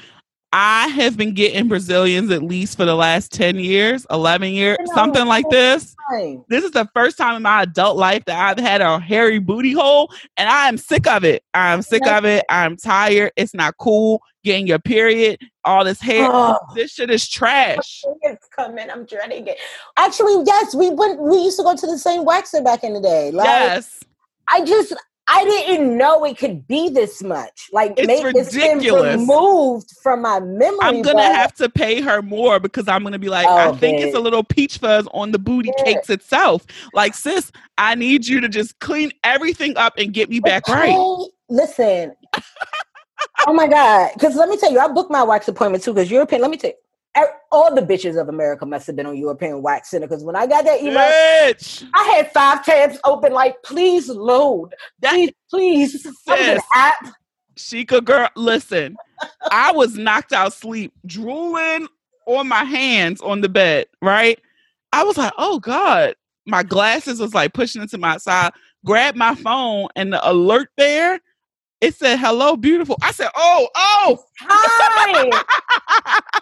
[0.53, 5.25] I have been getting Brazilians at least for the last 10 years, 11 years, something
[5.25, 5.95] like this.
[6.49, 9.71] This is the first time in my adult life that I've had a hairy booty
[9.71, 11.41] hole, and I am sick of it.
[11.53, 12.43] I'm sick of it.
[12.49, 13.31] I'm tired.
[13.37, 16.27] It's not cool getting your period, all this hair.
[16.29, 16.57] Oh.
[16.75, 18.03] This shit is trash.
[18.23, 18.89] It's coming.
[18.89, 19.57] I'm dreading it.
[19.97, 21.21] Actually, yes, we went.
[21.21, 23.31] We used to go to the same waxer back in the day.
[23.31, 24.03] Like, yes.
[24.49, 24.93] I just
[25.33, 27.69] I didn't know it could be this much.
[27.71, 29.15] Like It's maybe it's been ridiculous.
[29.17, 30.77] removed from my memory.
[30.81, 33.71] I'm gonna but- have to pay her more because I'm gonna be like, Oh, I
[33.77, 35.83] think it's a little peach fuzz on the booty Yeah.
[35.85, 36.65] cakes itself.
[36.93, 40.97] Like, sis, I need you to just clean everything up and get me back right.
[41.47, 42.13] Listen.
[43.47, 44.11] oh my god!
[44.13, 45.93] Because let me tell you, I booked my wax appointment too.
[45.93, 46.75] Because European, let me tell you,
[47.51, 50.07] all the bitches of America must have been on European Wax Center.
[50.07, 51.85] Because when I got that email, Bitch.
[51.93, 53.33] I had five tabs open.
[53.33, 56.07] Like, please load, That please, please.
[56.27, 56.63] I was an Sis.
[56.73, 57.13] app.
[57.57, 58.95] Shika girl, listen.
[59.51, 61.87] I was knocked out sleep, drooling
[62.25, 64.39] on my hands on the bed, right?
[64.93, 66.15] I was like, oh God.
[66.47, 68.51] My glasses was like pushing into my side,
[68.83, 71.19] grabbed my phone, and the alert there,
[71.81, 72.95] it said, hello, beautiful.
[73.01, 74.23] I said, oh, oh.
[74.39, 75.29] Hi.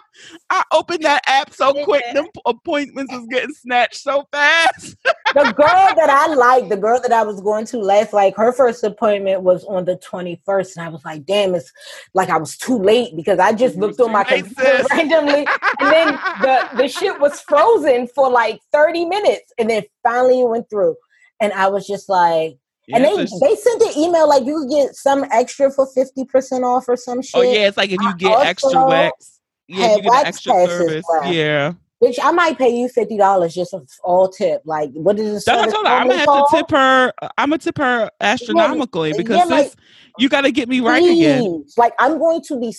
[0.50, 2.02] I opened that app so quick.
[2.08, 2.12] Yeah.
[2.12, 4.96] Them p- appointments was getting snatched so fast.
[5.34, 8.52] the girl that I like, the girl that I was going to last, like her
[8.52, 10.76] first appointment was on the 21st.
[10.76, 11.72] And I was like, damn, it's
[12.12, 14.86] like I was too late because I just looked on my late, computer sis.
[14.90, 15.46] randomly.
[15.80, 16.08] And then
[16.42, 19.52] the, the shit was frozen for like 30 minutes.
[19.58, 20.96] And then finally it went through.
[21.40, 22.58] And I was just like,
[22.92, 26.96] and they, they sent an email like you get some extra for 50% off or
[26.96, 27.38] some oh, shit.
[27.38, 29.40] oh yeah, it's like if you get extra wax.
[29.68, 31.04] Yeah, you get extra service.
[31.12, 31.32] left.
[31.32, 31.74] Yeah.
[32.02, 34.62] Bitch, I might pay you $50 just for all tip.
[34.64, 35.44] Like, what is this?
[35.44, 35.92] That's what I told her.
[35.92, 37.12] I'm gonna have to tip her.
[37.36, 39.76] I'm gonna tip her astronomically yeah, because like- sis,
[40.18, 41.64] you got to get me right again.
[41.76, 42.74] Like I'm going to be.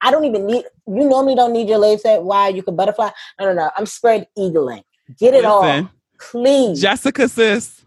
[0.00, 0.64] I don't even need.
[0.86, 2.56] You normally don't need your legs that wide.
[2.56, 3.10] You can butterfly.
[3.38, 3.70] No, no, no.
[3.76, 4.82] I'm spread eagling.
[5.18, 6.80] Get it Listen, all, please.
[6.80, 7.81] Jessica sis,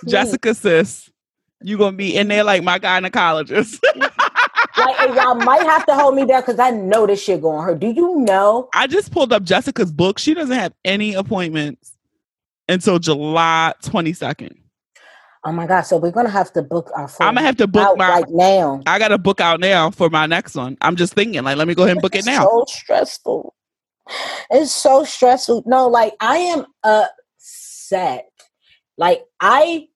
[0.00, 0.12] please.
[0.12, 1.10] Jessica sis,
[1.62, 3.80] you gonna be in there like my gynecologist.
[4.76, 7.80] Like, y'all might have to hold me down because I know this shit going hurt.
[7.80, 8.68] Do you know?
[8.74, 10.18] I just pulled up Jessica's book.
[10.18, 11.96] She doesn't have any appointments
[12.68, 14.56] until July 22nd.
[15.44, 15.82] Oh my god!
[15.82, 17.10] So we're gonna have to book our.
[17.20, 18.08] I'm gonna have to book my.
[18.08, 18.82] right now.
[18.86, 20.76] I got to book out now for my next one.
[20.82, 22.44] I'm just thinking, like, let me go ahead and book it It's now.
[22.44, 23.54] So stressful.
[24.50, 25.62] It's so stressful.
[25.64, 28.29] No, like I am upset.
[29.00, 29.88] Like I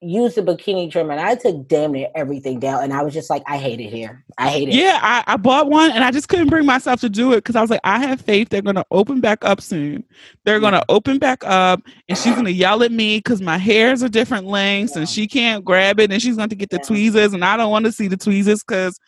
[0.00, 3.28] used the bikini trim and I took damn near everything down, and I was just
[3.28, 4.24] like, I hate it here.
[4.38, 4.74] I hate it.
[4.74, 7.56] Yeah, I, I bought one and I just couldn't bring myself to do it because
[7.56, 10.04] I was like, I have faith they're gonna open back up soon.
[10.44, 10.96] They're gonna mm-hmm.
[10.96, 14.94] open back up and she's gonna yell at me because my hairs are different lengths
[14.94, 16.86] and she can't grab it and she's gonna get the Yeah.
[16.86, 18.98] tweezers and I don't want to see the tweezers because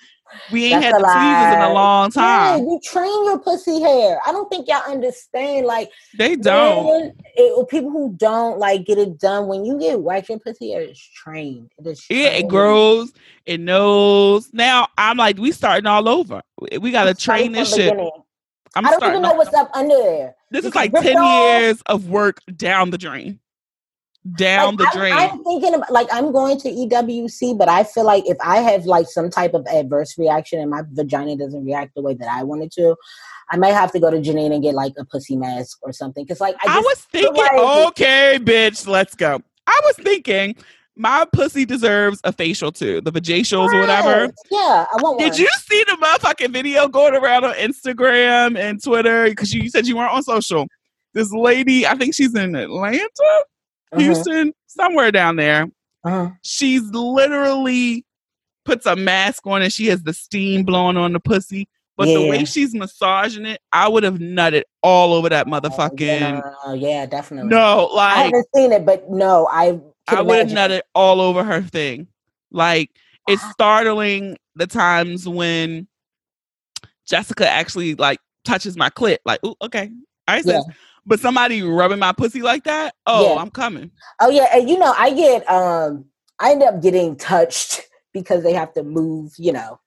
[0.51, 2.59] we ain't That's had the tweezers in a long Yeah, time.
[2.64, 4.18] you train your pussy hair.
[4.27, 5.66] I don't think y'all understand.
[5.66, 6.87] Like, They don't.
[6.87, 10.73] man, it, people who don't like get it done when you get waxed, your pussy
[10.73, 11.71] hair is trained.
[11.79, 12.05] It is.
[12.11, 13.12] Yeah, it grows,
[13.47, 14.53] it knows.
[14.53, 16.42] Now I'm like, we starting all over.
[16.61, 17.90] We- We gotta train this shit.
[17.92, 18.11] beginning.
[18.75, 20.35] I'm I don't even know what's up under there.
[20.51, 21.61] This You is like 10 off.
[21.61, 23.38] years of work down the drain.
[24.37, 25.13] Down Like, the I'm, drain.
[25.15, 28.85] I'm thinking about like I'm going to EWC, but I feel like if I have
[28.85, 32.45] like some type of adverse reaction and my vagina doesn't react the way that I
[32.45, 32.95] want it to,
[33.51, 36.25] I might have to go to Janine and get like a pussy mask or something.
[36.25, 39.41] Because like I, I, was thinking, like- okay, bitch, let's go.
[39.67, 40.55] I was thinking
[40.97, 44.33] my pussy deserves a facial too, the vajacials or whatever.
[44.51, 45.41] Yeah, I want Did one.
[45.41, 49.25] you see the motherfucking video going around on Instagram and Twitter?
[49.25, 50.69] Because you said you weren't on social.
[51.15, 53.45] This lady, I think she's in Atlanta,
[53.93, 55.67] Mhm, Houston, somewhere down there.
[56.05, 56.31] uh-huh.
[56.43, 58.05] She's literally
[58.65, 61.69] puts a mask on and she has the steam blowing on the pussy.
[61.97, 66.33] But the way she's massaging it, I would have nutted all over that Yeah, motherfucking.
[66.33, 67.51] no, no, yeah, definitely.
[67.51, 69.79] No, like I haven't seen it, but no, I.
[70.09, 72.09] I would have nutted all over her thing.
[72.51, 72.91] Like
[73.29, 75.87] it's startling the times when
[77.07, 79.19] Jessica actually like touches my clit.
[79.25, 79.91] Like, ooh, okay,
[80.29, 80.61] all right, Yeah.
[81.07, 83.40] But somebody rubbing my pussy like that, oh, Yeah.
[83.42, 83.90] I'm coming.
[84.21, 86.07] Oh yeah, and you know, I get um
[86.38, 87.83] I end up getting touched
[88.13, 89.81] because they have to move, you know,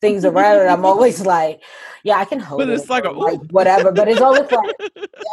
[0.00, 1.62] things around and I'm always like,
[2.04, 2.74] yeah, I can hold But it.
[2.74, 3.46] it's like a ooh.
[3.50, 4.76] whatever, but it's always like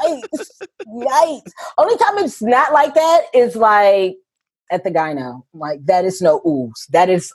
[0.06, 0.50] yikes.
[0.88, 1.52] Yikes.
[1.78, 4.18] Only time it's not like that is like
[4.72, 5.44] at the gyno.
[5.54, 6.88] Like that is no oohs.
[6.90, 7.34] That is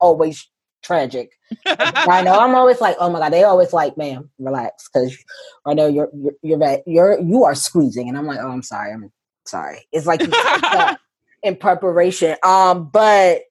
[0.00, 0.48] always
[0.82, 1.32] tragic.
[1.66, 2.38] I know.
[2.38, 3.32] I'm always like, oh my god.
[3.32, 5.16] They always like, ma'am, relax, because
[5.64, 8.92] I know you're you're you're you're you are squeezing, and I'm like, oh, I'm sorry,
[8.92, 9.12] I'm
[9.44, 9.86] sorry.
[9.92, 10.98] It's like you touch that.
[11.42, 12.36] in preparation.
[12.42, 13.42] Um, but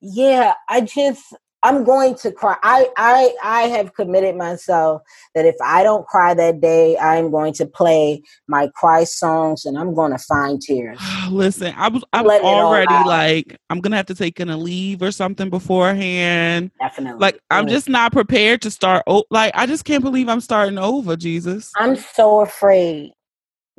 [0.00, 1.22] yeah, I just
[1.64, 2.56] I'm going to cry.
[2.62, 5.00] I I I have committed myself
[5.34, 9.78] that if I don't cry that day, I'm going to play my cry songs and
[9.78, 11.00] I'm going to find tears.
[11.30, 15.10] Listen, I was I'm already like I'm gonna have to take in a leave or
[15.10, 16.70] something beforehand.
[16.78, 17.18] Definitely.
[17.18, 17.70] Like I'm mm.
[17.70, 19.02] just not prepared to start.
[19.06, 21.16] O- like I just can't believe I'm starting over.
[21.16, 21.72] Jesus.
[21.76, 23.12] I'm so afraid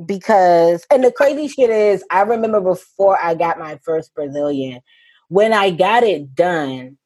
[0.04, 4.82] because and the crazy shit is I remember before I got my first Brazilian,
[5.28, 6.98] when I got it done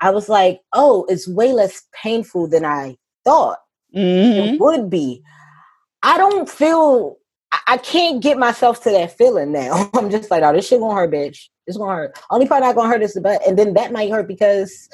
[0.00, 3.58] I was like, oh, it's way less painful than I thought
[3.94, 4.54] mm-hmm.
[4.54, 5.22] it would be.
[6.02, 7.18] I don't feel
[7.66, 9.90] I can't get myself to that feeling now.
[9.94, 11.48] I'm just like, oh, this shit gonna hurt, bitch.
[11.66, 12.18] It's gonna hurt.
[12.30, 14.88] Only part not gonna hurt is the butt, and then that might hurt because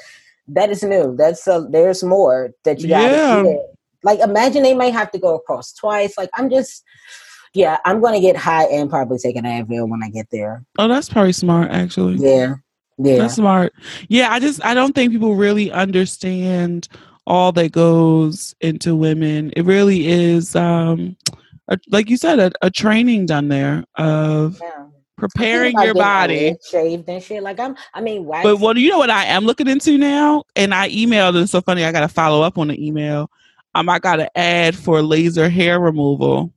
[0.49, 1.15] that is new.
[1.15, 3.43] That's a, there's more that you gotta yeah.
[3.43, 3.59] Get.
[4.03, 6.17] Like, imagine they might have to go across twice.
[6.17, 6.83] Like, I'm just,
[7.53, 10.63] yeah, I'm gonna get high and probably take an Advil when I get there.
[10.77, 12.15] Oh, that's probably smart, actually.
[12.15, 12.55] Yeah,
[12.97, 13.17] yeah.
[13.17, 13.73] That's smart.
[14.07, 16.87] Yeah, I just I don't think people really understand
[17.27, 19.51] all that goes into women.
[19.55, 21.15] It really is um
[21.67, 24.85] a, like you said a, a, training done there of yeah.
[25.17, 28.43] preparing your body shaved and shit like i'm i mean wax.
[28.43, 31.51] but what you know what i am looking into now and i emailed and it's
[31.51, 33.29] so funny i gotta follow up on the email
[33.75, 36.53] um i got an ad for laser hair removal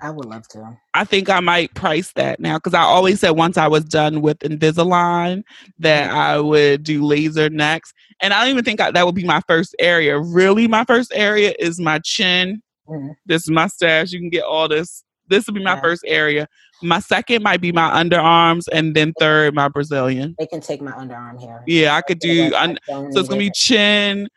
[0.00, 0.78] I would love to.
[0.94, 4.20] I think I might price that now because I always said once I was done
[4.20, 5.42] with Invisalign
[5.78, 6.18] that mm-hmm.
[6.18, 7.94] I would do laser next.
[8.20, 10.18] And I don't even think I, that would be my first area.
[10.18, 13.12] Really, my first area is my chin, mm-hmm.
[13.24, 14.12] this mustache.
[14.12, 15.02] You can get all this.
[15.28, 15.80] This would be my yeah.
[15.80, 16.46] first area.
[16.82, 20.34] My second might be my underarms, and then third, my Brazilian.
[20.38, 21.62] They can take my underarm hair.
[21.66, 22.52] Yeah, I could do.
[22.54, 24.28] Un- so it's gonna be chin,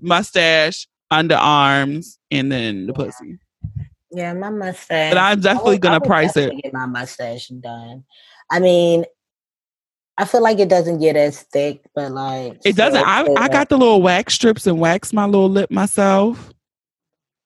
[0.00, 3.04] mustache, underarms, and then the yeah.
[3.04, 3.38] pussy.
[4.16, 5.12] Yeah, my mustache.
[5.12, 6.50] But I'm definitely gonna price it.
[6.62, 8.02] Get my mustache done.
[8.50, 9.04] I mean,
[10.16, 13.06] I feel like it doesn't get as thick, but like it doesn't.
[13.06, 16.50] I I got the little wax strips and wax my little lip myself.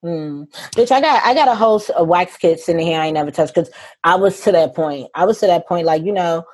[0.03, 0.45] Hmm.
[0.77, 3.33] Bitch, I got I got a whole of wax kit sitting here I ain't never
[3.33, 3.71] touched because
[4.05, 5.09] I was to that point.
[5.17, 6.45] I was to that point, like you know,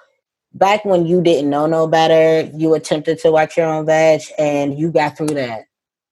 [0.55, 4.79] back when you didn't know no better, you attempted to wax your own veg, and
[4.79, 5.65] you got through that.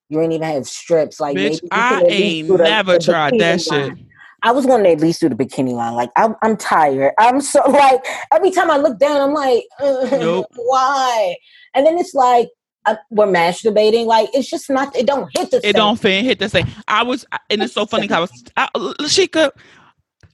[0.09, 1.21] You ain't even have strips.
[1.21, 3.97] Like Bitch, I ain't never the, tried that line.
[3.97, 4.07] shit.
[4.43, 5.95] I was going to at least do the bikini line.
[5.95, 7.13] Like I'm, I'm tired.
[7.19, 10.47] I'm so like every time I look down, I'm like, nope.
[10.55, 11.37] why?
[11.75, 12.51] And then it's like
[12.87, 14.05] uh, we're masturbating.
[14.05, 14.95] Like it's just not.
[14.95, 15.59] It don't hit the.
[15.59, 15.73] It same.
[15.73, 16.67] don't fit, hit the same.
[16.87, 18.07] I was, and it's so funny.
[18.07, 19.51] Because I was, I, Lashika,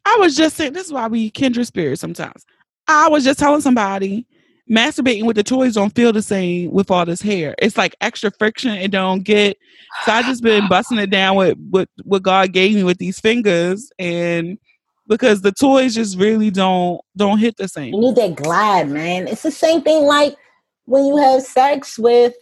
[0.04, 0.72] I was just saying.
[0.72, 2.00] This is why we kindred spirits.
[2.00, 2.44] Sometimes
[2.88, 4.26] I was just telling somebody
[4.70, 7.54] masturbating with the toys don't feel the same with all this hair.
[7.58, 8.70] It's like extra friction.
[8.72, 9.56] It don't get.
[10.04, 13.18] So I just been busting it down with what what God gave me with these
[13.18, 14.58] fingers, and
[15.08, 17.94] because the toys just really don't don't hit the same.
[17.94, 19.26] You need that glide, man.
[19.26, 20.36] It's the same thing like
[20.84, 22.34] when you have sex with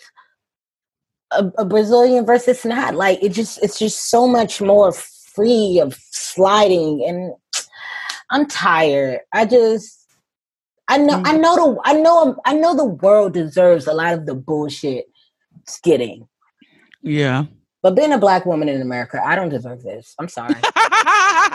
[1.30, 2.94] a, a Brazilian versus not.
[2.94, 7.32] Like it just it's just so much more free of sliding, and
[8.30, 9.20] I'm tired.
[9.32, 9.97] I just
[10.88, 11.40] I know, I mm.
[11.40, 15.06] know the, I know, I know the world deserves a lot of the bullshit
[15.82, 16.26] getting.
[17.02, 17.44] Yeah.
[17.82, 20.14] But being a black woman in America, I don't deserve this.
[20.18, 20.54] I'm sorry.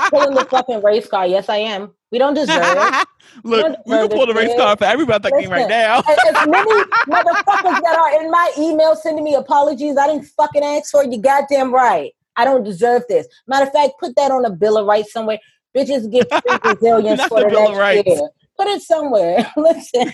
[0.10, 1.28] Pulling the fucking race car.
[1.28, 1.92] Yes, I am.
[2.12, 3.08] We don't deserve it.
[3.44, 6.00] Look, we, we can pull the race car for everybody Listen, right now.
[6.00, 6.72] as many
[7.08, 11.12] motherfuckers that are in my email sending me apologies, I didn't fucking ask for it.
[11.12, 12.12] You goddamn right.
[12.36, 13.28] I don't deserve this.
[13.48, 15.40] Matter of fact, put that on a bill of rights somewhere.
[15.76, 18.30] Bitches get free Brazilians for the, the next year.
[18.58, 19.52] Put it somewhere.
[19.58, 20.14] Listen,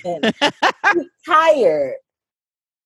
[0.83, 1.95] I'm tired.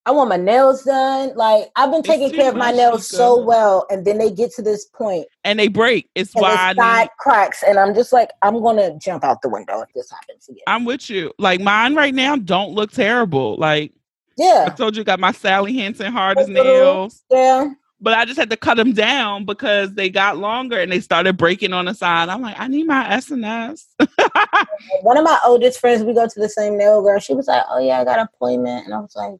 [0.06, 1.34] I want my nails done.
[1.34, 4.62] Like I've been taking care of my nails so well, and then they get to
[4.62, 6.10] this point and they break.
[6.14, 9.88] It's why side cracks, and I'm just like, I'm gonna jump out the window if
[9.94, 10.62] this happens again.
[10.66, 11.32] I'm with you.
[11.38, 13.56] Like mine right now don't look terrible.
[13.56, 13.94] Like
[14.36, 17.22] yeah, I told you, got my Sally Hansen hard as nails.
[17.30, 17.70] Yeah,
[18.00, 21.36] but I just had to cut them down because they got longer and they started
[21.36, 22.28] breaking on the side.
[22.28, 23.84] I'm like, I need my SNS.
[25.02, 27.18] One of my oldest friends, we go to the same nail girl.
[27.18, 29.34] She was like, Oh yeah, I got an appointment, and I was like,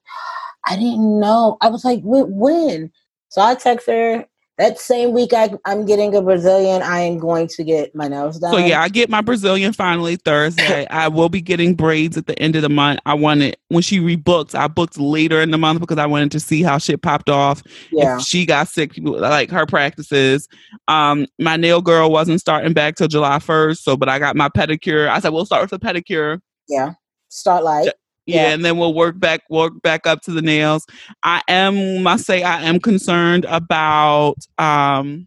[0.67, 1.59] I didn't know.
[1.61, 2.91] I was like, when?
[3.29, 4.27] So I text her
[4.57, 8.39] that same week I, am getting a Brazilian, I am going to get my nails
[8.39, 8.53] done.
[8.53, 10.87] So yeah, I get my Brazilian finally Thursday.
[10.91, 13.01] I will be getting braids at the end of the month.
[13.05, 16.41] I wanted when she rebooked, I booked later in the month because I wanted to
[16.41, 17.65] see how shit popped off.
[17.91, 18.19] Yeah.
[18.19, 20.49] If she got sick, like her practices.
[20.87, 23.79] Um, my nail girl wasn't starting back till July 1st.
[23.79, 25.09] So but I got my pedicure.
[25.09, 26.41] I said, we'll start with the pedicure.
[26.69, 26.93] Yeah.
[27.29, 27.93] Start like
[28.27, 30.87] yeah, yeah, and then we'll work back work back up to the nails.
[31.23, 35.27] I am must say I am concerned about um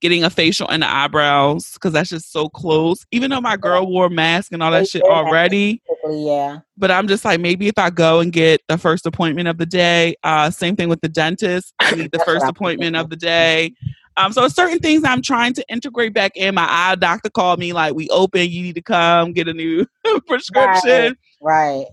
[0.00, 3.04] getting a facial and the eyebrows because that's just so close.
[3.10, 6.58] Even though my girl wore a mask and all that They shit already, yeah.
[6.76, 9.66] but I'm just like maybe if I go and get the first appointment of the
[9.66, 10.14] day.
[10.22, 11.74] Uh, same thing with the dentist.
[11.80, 13.74] I need the first appointment of the day.
[14.16, 16.54] Um, so certain things I'm trying to integrate back in.
[16.54, 18.48] My eye doctor called me like, "We open.
[18.48, 19.86] You need to come get a new
[20.26, 21.16] prescription." Right.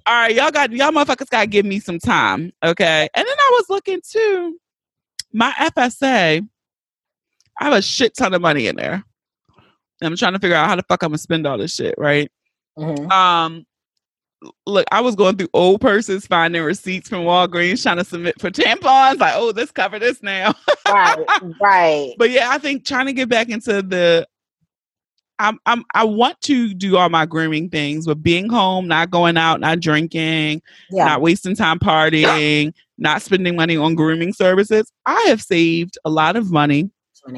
[0.06, 3.08] All right, y'all got y'all motherfuckers got to give me some time, okay?
[3.14, 4.58] And then I was looking too.
[5.34, 6.48] My FSA,
[7.60, 9.04] I have a shit ton of money in there.
[10.02, 12.30] I'm trying to figure out how the fuck I'm gonna spend all this shit, right?
[12.78, 13.66] hmm Um,
[14.66, 18.52] look, I was going through old purses, finding receipts from Walgreens, trying to submit for
[18.52, 19.20] tampons.
[19.20, 20.54] Like, oh, this cover this now.
[20.88, 21.26] Right.
[21.62, 22.14] Right.
[22.18, 24.28] but yeah, I think trying to get back into the.
[25.40, 29.38] I'm, I'm I want to do all my grooming things, but being home, not going
[29.38, 31.06] out, not drinking, Yeah.
[31.06, 34.92] not wasting time partying, not spending money on grooming services.
[35.06, 36.90] I have saved a lot of money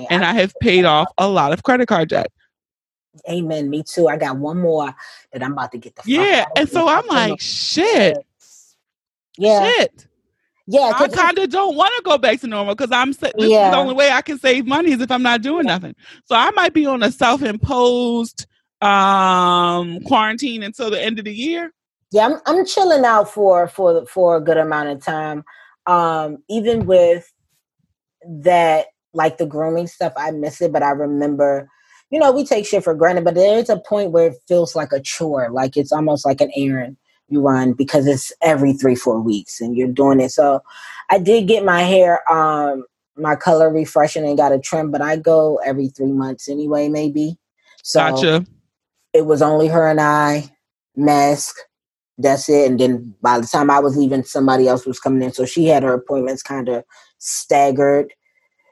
[0.09, 2.31] and I have paid off a lot of credit card debt.
[3.29, 3.69] Amen.
[3.69, 4.07] Me too.
[4.07, 4.93] I got one more
[5.33, 6.41] that I'm about to get the fuck Yeah.
[6.45, 6.87] out of And so.
[6.87, 8.17] I'm like, shit,
[9.37, 10.06] yeah, shit.
[10.67, 10.91] Yeah.
[10.95, 13.71] I kind of don't want to go back to normal because I'm this is Yeah.
[13.71, 15.95] the only way I can save money is if I'm not doing nothing.
[16.25, 18.45] So I might be on a self-imposed
[18.81, 21.71] um quarantine until the end of the year.
[22.11, 25.43] yeah, I'm I'm chilling out for for for a good amount of time.
[25.87, 27.31] Um, even with
[28.27, 31.69] that, like the grooming stuff, I miss it, but I remember.
[32.09, 34.93] You know, we take shit for granted, but there's a point where it feels like
[34.93, 36.95] a chore, like it's almost like an errand
[37.29, 40.31] you run because it's every three, four weeks and you're doing it.
[40.31, 40.63] So
[41.09, 42.85] I did get my hair um
[43.17, 47.37] my color refreshing and got a trim, but I go every three months anyway, maybe.
[47.83, 48.45] So Gotcha.
[49.13, 50.51] it was only her and I,
[50.95, 51.55] mask.
[52.19, 52.69] That's it.
[52.69, 55.33] And then by the time I was leaving, somebody else was coming in.
[55.33, 56.83] So she had her appointments kind of
[57.17, 58.13] staggered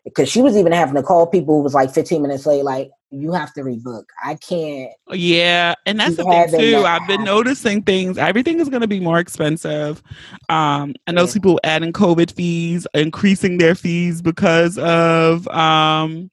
[0.04, 2.92] because she was even having to call people who was like 15 minutes late, like,
[3.22, 4.06] you have to rebook.
[4.24, 4.92] I can't.
[5.12, 6.84] Yeah, and that's the thing too.
[6.86, 8.18] I've been noticing things.
[8.18, 10.04] Everything is going to be more expensive.
[10.50, 11.34] Um, I know Yeah.
[11.34, 16.30] people adding COVID fees, increasing their fees because of um,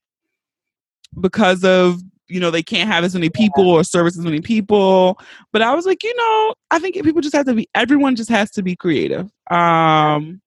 [1.20, 5.18] because of you know they can't have as many people or service as many people.
[5.52, 7.68] But I was like, you know, I think people just have to be.
[7.74, 9.30] Everyone just has to be creative.
[9.50, 10.41] Um,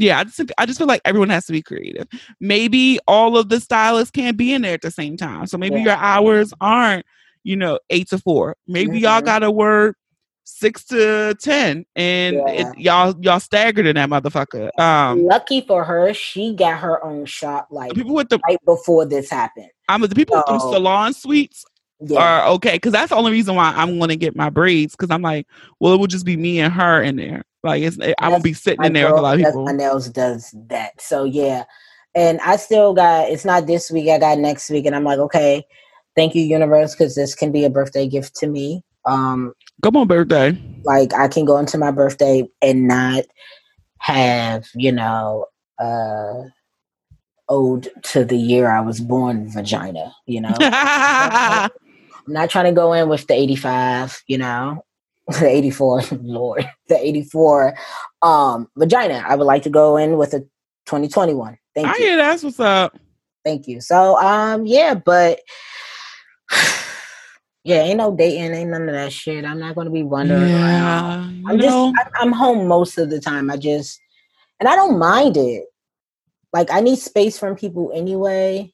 [0.00, 2.06] yeah, I just I just feel like everyone has to be creative.
[2.40, 5.46] Maybe all of the stylists can't be in there at the same time.
[5.46, 5.84] So maybe Yeah.
[5.84, 7.04] your hours aren't,
[7.44, 8.56] you know, eight to four.
[8.66, 9.24] Maybe y'all Mhm.
[9.26, 9.96] gotta work
[10.44, 12.48] six to ten, and Yeah.
[12.48, 14.70] it, y'all y'all staggered in that motherfucker.
[14.80, 19.04] Um, Lucky for her, she got her own shop like people with the right before
[19.04, 19.68] this happened.
[19.88, 21.64] I'm the people with them So- salon suites
[22.00, 22.20] Yeah.
[22.20, 25.22] are okay because that's the only reason why I'm gonna get my braids because I'm
[25.22, 25.46] like,
[25.80, 27.44] well, it will just be me and her in there.
[27.62, 29.64] Like it's I won't be sitting in there with a lot of people.
[29.64, 31.00] My nails does that.
[31.00, 31.64] So yeah.
[32.14, 35.18] And I still got it's not this week, I got next week, and I'm like,
[35.18, 35.64] okay,
[36.16, 38.82] thank you, universe, because this can be a birthday gift to me.
[39.04, 40.58] Um, Come on, birthday.
[40.84, 43.24] like I can go into my birthday and not
[43.98, 45.46] have, you know,
[45.78, 46.44] uh
[47.48, 50.54] ode to the year I was born vagina, you know.
[50.60, 51.70] I'm
[52.26, 54.84] not trying to go in with the 85, you know,
[55.40, 57.76] the 84, Lord, the 84
[58.22, 59.22] um vagina.
[59.26, 60.40] I would like to go in with a
[60.86, 61.58] 2021.
[61.74, 61.96] Thank I you.
[61.98, 62.98] hear that's what's up.
[63.44, 63.80] Thank you.
[63.80, 65.40] So um yeah, but
[67.64, 69.44] yeah, ain't no dating, ain't none of that shit.
[69.44, 71.04] I'm not gonna be wandering around.
[71.04, 73.50] Yeah, you I'm just I'm, I'm home most of the time.
[73.50, 74.00] I just
[74.60, 75.64] and I don't mind it.
[76.54, 78.72] Like I need space from people anyway.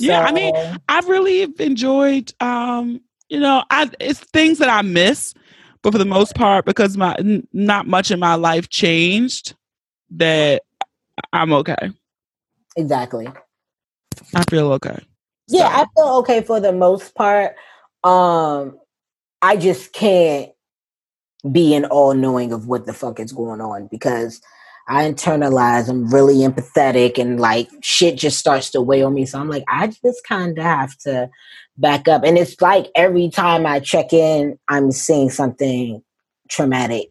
[0.00, 0.52] Yeah, I mean,
[0.88, 2.32] I've really enjoyed.
[2.40, 5.34] Um, you know, I it's things that I miss,
[5.82, 9.54] but for the most part, because my n- not much in my life changed,
[10.10, 10.62] that
[11.32, 11.90] I'm okay.
[12.76, 13.28] exactly.
[14.34, 14.98] I feel okay.
[15.48, 17.54] Yeah, So- I feel okay for the most part.
[18.04, 18.78] Um,
[19.42, 20.50] I just can't
[21.50, 24.40] be an all knowing of what the fuck is going on because
[24.88, 25.88] I internalize.
[25.88, 29.26] I'm really empathetic, and like shit just starts to weigh on me.
[29.26, 31.28] So I'm like, I just kind of have to
[31.78, 32.24] back up.
[32.24, 36.02] And it's like every time I check in, I'm seeing something
[36.48, 37.08] traumatic.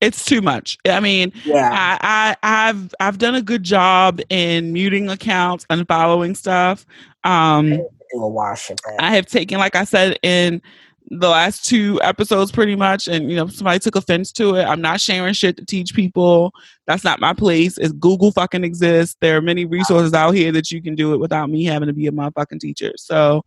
[0.00, 0.78] It's too much.
[0.86, 5.88] I mean, Yeah, I, I I've I've done a good job in muting accounts and
[5.88, 6.86] following stuff.
[7.24, 7.88] Um, do
[8.22, 8.96] a wash of that.
[9.00, 10.62] I have taken, like I said in
[11.10, 14.64] the last two episodes, pretty much, and you know, somebody took offense to it.
[14.64, 16.52] I'm not sharing shit to teach people.
[16.86, 17.78] That's not my place.
[17.78, 19.16] It's Google fucking exists.
[19.20, 21.92] There are many resources out here that you can do it without me having to
[21.92, 22.92] be a motherfucking teacher.
[22.96, 23.42] So,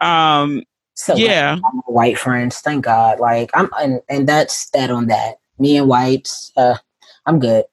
[0.00, 0.62] um,
[0.94, 3.18] so yeah, I'm white friends, thank God.
[3.18, 5.36] Like I'm, and, and that's that on that.
[5.58, 6.76] Me and whites, uh,
[7.24, 7.64] I'm good.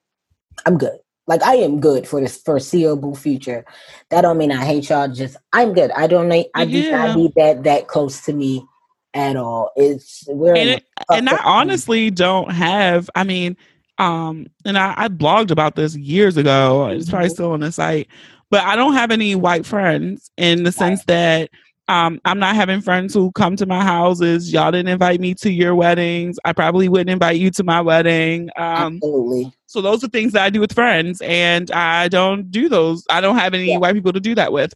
[0.65, 0.99] I'm good.
[1.27, 3.65] Like I am good for this foreseeable future.
[4.09, 5.07] That don't mean I hate y'all.
[5.07, 5.91] Just I'm good.
[5.91, 6.47] I don't need.
[6.53, 8.65] I do not need that that close to me
[9.13, 9.71] at all.
[9.75, 13.09] It's we're and, it, and I honestly don't have.
[13.15, 13.57] I mean,
[13.97, 16.87] um, and I, I blogged about this years ago.
[16.87, 17.33] It's probably mm-hmm.
[17.33, 18.07] still on the site,
[18.49, 21.49] but I don't have any white friends in the sense that
[21.89, 24.53] um, I'm not having friends who come to my houses.
[24.53, 26.39] Y'all didn't invite me to your weddings.
[26.45, 28.49] I probably wouldn't invite you to my wedding.
[28.55, 29.53] Um, Absolutely.
[29.65, 33.03] So those are things that I do with friends, and I don't do those.
[33.09, 33.77] I don't have any yeah.
[33.77, 34.73] white people to do that with.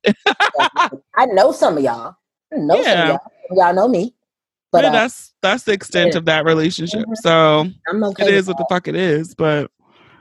[1.15, 2.15] I know some of y'all.
[2.53, 2.83] I know yeah.
[2.83, 3.07] some of
[3.51, 3.65] y'all.
[3.65, 4.13] Y'all know me.
[4.77, 7.01] But yeah, uh, that's that's the extent of that relationship.
[7.01, 7.13] Mm-hmm.
[7.15, 7.69] So
[8.09, 9.33] okay it is what the fuck it is.
[9.33, 9.71] But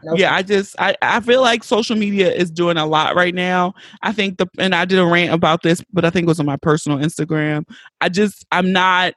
[0.02, 3.34] no yeah, I just I, I feel like social media is doing a lot right
[3.34, 3.74] now.
[4.02, 6.40] I think the and I did a rant about this, but I think it was
[6.40, 7.68] on my personal Instagram.
[8.00, 9.14] I just I'm not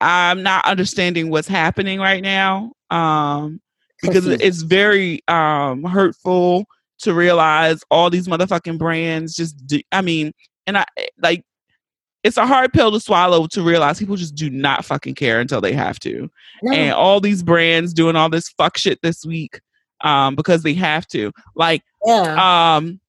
[0.00, 2.72] I'm not understanding what's happening right now.
[2.90, 3.60] Um
[4.02, 6.66] because it's very um hurtful
[7.02, 10.32] to realize all these motherfucking brands just do, I mean,
[10.66, 10.84] and I
[11.20, 11.44] like
[12.24, 15.60] it's a hard pill to swallow to realize people just do not fucking care until
[15.60, 16.30] they have to.
[16.62, 16.72] No.
[16.72, 19.60] And all these brands doing all this fuck shit this week
[20.02, 21.32] um, because they have to.
[21.56, 22.76] Like, yeah.
[22.76, 23.00] um,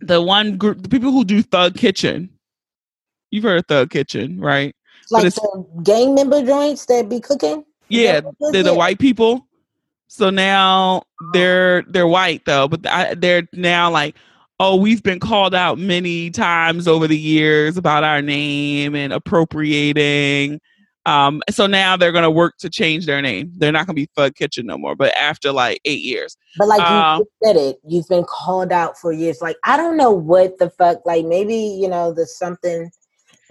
[0.00, 2.30] the one group, the people who do Thug Kitchen.
[3.30, 4.74] You've heard of Thug Kitchen, right?
[5.10, 7.64] Like the gang member joints that be cooking.
[7.88, 8.20] Yeah,
[8.52, 9.46] they're the white people.
[10.08, 12.82] So now they're they're white though, but
[13.20, 14.16] they're now like
[14.60, 20.60] oh, we've been called out many times over the years about our name and appropriating.
[21.06, 23.50] Um, so now they're going to work to change their name.
[23.56, 26.36] They're not going to be Thug Kitchen no more, but after like eight years.
[26.58, 29.40] But like um, you said it, you've been called out for years.
[29.40, 32.90] Like, I don't know what the fuck, like maybe, you know, there's something.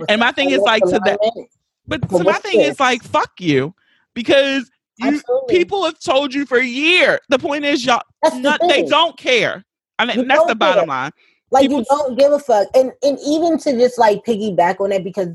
[0.07, 1.47] And my thing is like to that,
[1.87, 2.73] but so my thing this?
[2.73, 3.73] is like, fuck you.
[4.13, 7.19] Because you, people have told you for a year.
[7.29, 8.01] The point is, y'all,
[8.35, 9.63] not, the they don't care.
[9.99, 11.11] I mean, you that's the bottom line.
[11.49, 14.91] Like People, you don't give a fuck, and and even to just like piggyback on
[14.91, 15.29] it because,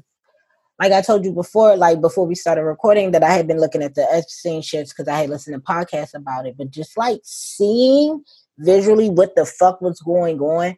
[0.78, 3.82] like I told you before, like before we started recording, that I had been looking
[3.82, 7.20] at the Epstein shits because I had listened to podcasts about it, but just like
[7.24, 8.22] seeing
[8.58, 10.76] visually what the fuck was going on,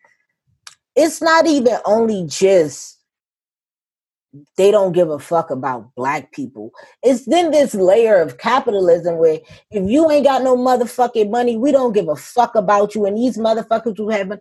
[0.95, 3.01] it's not even only just
[4.57, 6.73] they don't give a fuck about black people.
[7.03, 11.73] It's then this layer of capitalism where if you ain't got no motherfucking money, we
[11.73, 13.07] don't give a fuck about you.
[13.07, 14.41] And these motherfuckers who have money,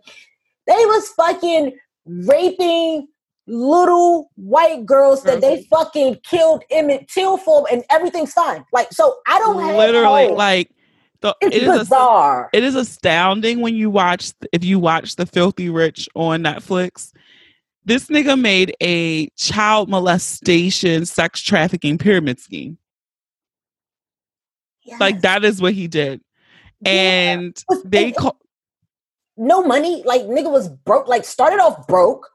[0.66, 1.76] they was fucking
[2.06, 3.08] raping
[3.46, 5.74] little white girls that they mm-hmm.
[5.74, 8.64] fucking killed Emmett Till for, and everything's fine.
[8.72, 10.70] Like, so I don't literally like.
[11.20, 12.50] The, it's it is bizarre.
[12.52, 17.12] A, it is astounding when you watch if you watch the Filthy Rich on Netflix
[17.84, 22.78] this nigga made a child molestation, sex trafficking pyramid scheme.
[24.84, 25.00] Yes.
[25.00, 26.20] Like that is what he did.
[26.80, 26.90] Yeah.
[26.92, 28.38] And they call
[29.36, 30.02] no money.
[30.04, 32.28] Like nigga was broke, like started off broke,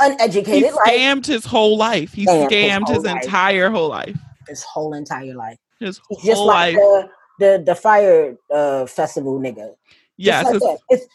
[0.00, 0.70] uneducated.
[0.70, 2.12] He scammed like, his whole life.
[2.12, 4.18] He scammed, his, his entire whole life.
[4.48, 5.58] His whole entire life.
[5.80, 7.06] His whole just like life.
[7.38, 9.74] The, the the fire uh, festival nigga.
[10.16, 10.44] Yes.
[10.44, 11.06] Like it's it's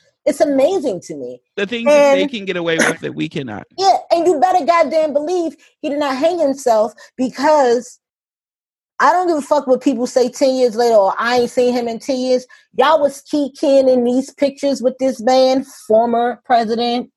[0.41, 1.41] amazing to me.
[1.55, 3.65] The things and, that they can get away with that we cannot.
[3.77, 7.99] Yeah, and you better goddamn believe he did not hang himself because
[8.99, 11.73] I don't give a fuck what people say 10 years later or I ain't seen
[11.73, 12.45] him in 10 years.
[12.75, 17.11] Y'all was keying in these pictures with this man, former president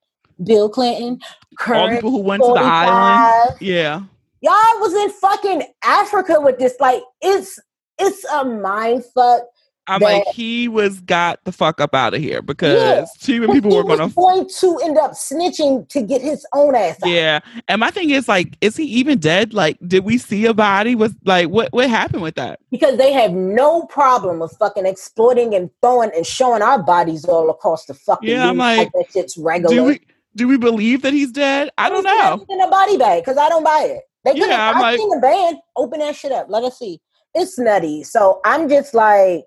[0.44, 1.18] Bill Clinton,
[1.58, 2.56] current all people who went 45.
[2.56, 3.56] to the island.
[3.60, 4.02] Yeah.
[4.42, 6.76] Y'all was in fucking Africa with this.
[6.80, 7.58] Like it's
[7.98, 9.42] it's a mind fuck
[9.90, 13.54] I'm like, he was got the fuck up out of here because yeah, too many
[13.54, 17.02] people were gonna going to end up snitching to get his own ass.
[17.02, 17.08] Out.
[17.08, 19.52] Yeah, and my thing is like, is he even dead?
[19.52, 20.94] Like, did we see a body?
[20.94, 22.60] Was like, what what happened with that?
[22.70, 27.50] Because they have no problem with fucking exploiting and throwing and showing our bodies all
[27.50, 28.28] across the fucking.
[28.28, 29.74] Yeah, I'm like, that shit's regular.
[29.74, 30.00] Do we
[30.36, 31.70] do we believe that he's dead?
[31.76, 32.44] I don't know.
[32.48, 34.02] In a body bag because I don't buy it.
[34.24, 36.46] They could yeah, I've like, seen the band open that shit up.
[36.48, 37.00] Let us see.
[37.34, 38.04] It's nutty.
[38.04, 39.44] So I'm just like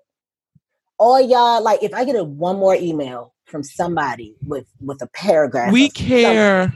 [0.98, 5.06] all y'all like if I get a one more email from somebody with with a
[5.08, 6.72] paragraph, we care.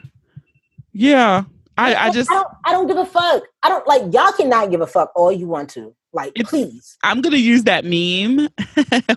[0.93, 1.45] Yeah,
[1.77, 3.45] I I just I don't, I don't give a fuck.
[3.63, 5.95] I don't like y'all cannot give a fuck all you want to.
[6.13, 6.97] Like, please.
[7.03, 8.49] I'm gonna use that meme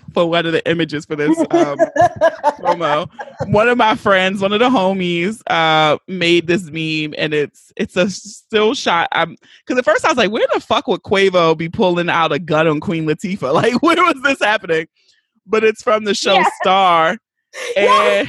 [0.14, 1.46] for one of the images for this um,
[2.60, 3.10] promo.
[3.48, 7.96] One of my friends, one of the homies, uh, made this meme, and it's it's
[7.96, 9.08] a still shot.
[9.14, 12.34] I'm because at first I was like, where the fuck would Quavo be pulling out
[12.34, 13.52] a gun on Queen Latifah?
[13.62, 14.88] Like, where was this happening?
[15.46, 16.44] But it's from the show.
[16.62, 17.18] Star,
[17.78, 18.28] and.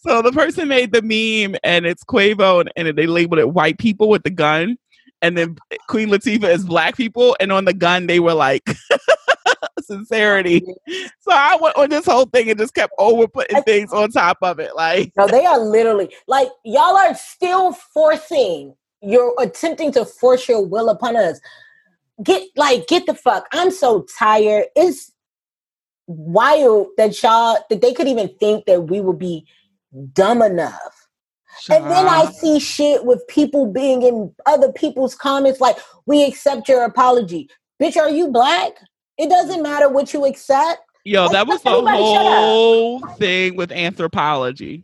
[0.00, 3.78] so the person made the meme, and it's Quavo, and, and they labeled it "white
[3.78, 4.76] people with the gun."
[5.22, 5.56] And then
[5.88, 8.68] Queen Latifah is black people, and on the gun they were like
[9.80, 10.62] sincerity.
[11.20, 14.38] So I went on this whole thing and just kept over putting things on top
[14.42, 14.74] of it.
[14.76, 18.74] Like no, they are literally like y'all are still forcing.
[19.00, 21.40] You're attempting to force your will upon us.
[22.22, 23.46] Get like get the fuck.
[23.52, 24.66] I'm so tired.
[24.76, 25.12] It's
[26.06, 29.46] wild that y'all that they could even think that we would be
[30.12, 30.97] dumb enough
[31.70, 36.68] and then I see shit with people being in other people's comments like, we accept
[36.68, 37.48] your apology.
[37.80, 38.72] Bitch, are you black?
[39.18, 40.80] It doesn't matter what you accept.
[41.04, 44.82] Yo, like, that was the whole thing with Anthropologie.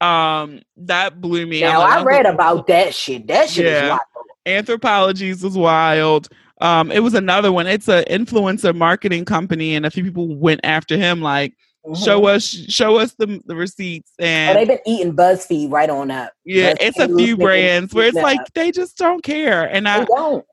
[0.00, 1.60] Um, that blew me.
[1.60, 3.26] Now I read about that shit.
[3.26, 3.84] That shit yeah.
[3.84, 4.00] is wild.
[4.46, 6.28] Anthropologie's was wild.
[6.60, 7.66] Um, it was another one.
[7.66, 11.56] It's an influencer marketing company, and a few people went after him like,
[11.86, 12.02] Mm-hmm.
[12.02, 16.10] Show us, show us the the receipts, and oh, they've been eating BuzzFeed right on
[16.10, 16.32] up.
[16.44, 20.04] Yeah, BuzzFeed it's a few brands where it's like they just don't care, and I
[20.04, 20.44] don't.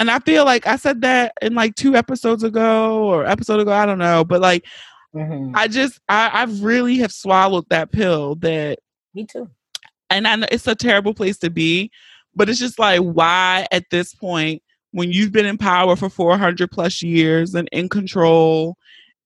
[0.00, 3.70] And I feel like I said that in like two episodes ago or episode ago,
[3.70, 4.66] I don't know, but like
[5.14, 5.52] mm-hmm.
[5.54, 8.80] I just I I really have swallowed that pill that
[9.14, 9.48] me too,
[10.08, 11.92] and I know it's a terrible place to be,
[12.34, 14.60] but it's just like why at this point
[14.90, 18.76] when you've been in power for 400 plus years and in control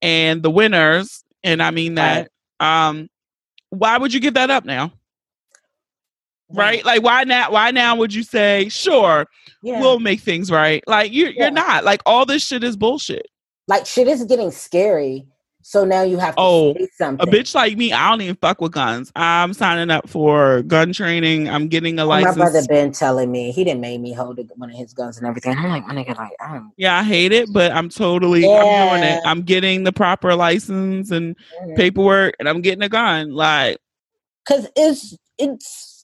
[0.03, 2.29] and the winners and I mean that.
[2.59, 2.87] Right.
[2.89, 3.09] Um,
[3.69, 4.91] why would you give that up now?
[6.49, 6.83] Right?
[6.85, 7.51] Like why now?
[7.51, 9.25] Why now would you say, sure,
[9.63, 9.79] yeah.
[9.79, 10.83] we'll make things right?
[10.87, 11.31] Like you, yeah.
[11.35, 11.83] you're not.
[11.83, 13.27] Like all this shit is bullshit.
[13.67, 15.25] Like shit is getting scary.
[15.67, 17.27] So now you have to oh, say something.
[17.27, 19.11] A bitch like me, I don't even fuck with guns.
[19.15, 21.49] I'm signing up for gun training.
[21.49, 22.37] I'm getting a oh, license.
[22.37, 25.25] My brother been telling me he didn't make me hold one of his guns and
[25.25, 25.57] everything.
[25.57, 28.61] I'm like, my nigga, like, I'm yeah, I hate it, but I'm totally yeah.
[28.61, 29.21] I'm doing it.
[29.25, 31.73] I'm getting the proper license and mm-hmm.
[31.73, 33.31] paperwork, and I'm getting a gun.
[33.31, 33.79] Like,
[34.47, 36.03] cause it's it's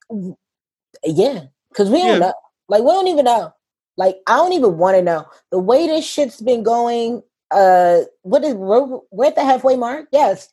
[1.06, 1.42] yeah,
[1.76, 2.34] cause we don't know.
[2.68, 3.54] Like, we don't even know.
[3.96, 7.22] Like, I don't even want to know the way this shit's been going
[7.52, 10.08] uh what is we're, we're at the halfway mark?
[10.12, 10.50] Yes.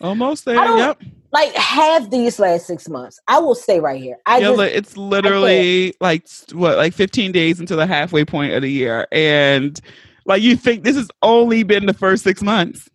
[0.00, 1.00] Almost there yep.
[1.32, 3.20] like half these last six months.
[3.28, 4.18] I will stay right here.
[4.26, 8.62] I yeah, just, it's literally like what like 15 days into the halfway point of
[8.62, 9.80] the year and
[10.24, 12.88] like you think this has only been the first six months.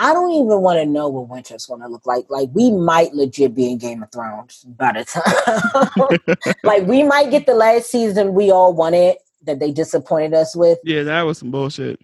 [0.00, 2.26] I don't even want to know what winter's going to look like.
[2.28, 6.54] Like we might legit be in Game of Thrones by the time.
[6.62, 10.78] like we might get the last season we all wanted that they disappointed us with.
[10.84, 12.00] Yeah, that was some bullshit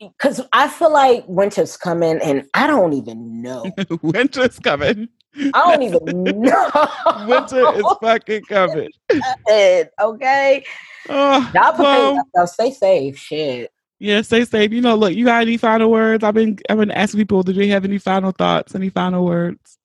[0.00, 3.64] because I feel like winter's coming, and I don't even know.
[4.02, 5.08] winter's coming.
[5.36, 6.88] I don't even know.
[7.26, 8.90] Winter is fucking coming.
[9.50, 10.64] okay.
[11.08, 13.18] Oh, Y'all prepare well, Stay safe.
[13.18, 13.70] Shit.
[13.98, 14.72] Yeah, stay safe.
[14.72, 16.24] You know, look, you got any final words?
[16.24, 18.74] I've been I've been asking people, do they have any final thoughts?
[18.74, 19.78] Any final words?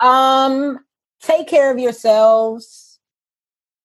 [0.00, 0.78] Um,
[1.20, 2.98] take care of yourselves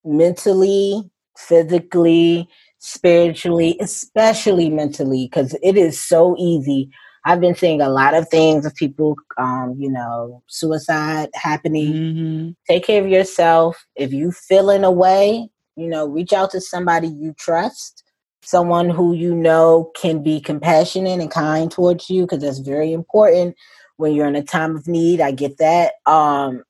[0.03, 6.89] mentally, physically, spiritually, especially mentally, because it is so easy.
[7.25, 11.93] I've been seeing a lot of things of people, um, you know, suicide happening.
[11.93, 12.49] Mm-hmm.
[12.67, 13.85] Take care of yourself.
[13.95, 18.03] If you feel in a way, you know, reach out to somebody you trust,
[18.43, 23.55] someone who you know can be compassionate and kind towards you, because that's very important
[23.97, 25.19] when you're in a time of need.
[25.19, 25.93] I get that.
[26.05, 26.63] Um,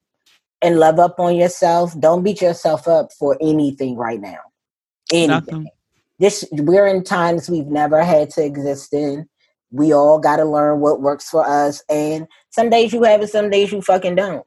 [0.63, 1.97] and love up on yourself.
[1.99, 4.39] Don't beat yourself up for anything right now.
[5.11, 5.29] Anything.
[5.29, 5.69] Nothing
[6.19, 9.27] this we're in times we've never had to exist in.
[9.71, 13.29] We all got to learn what works for us, and some days you have it,
[13.29, 14.45] some days you fucking don't.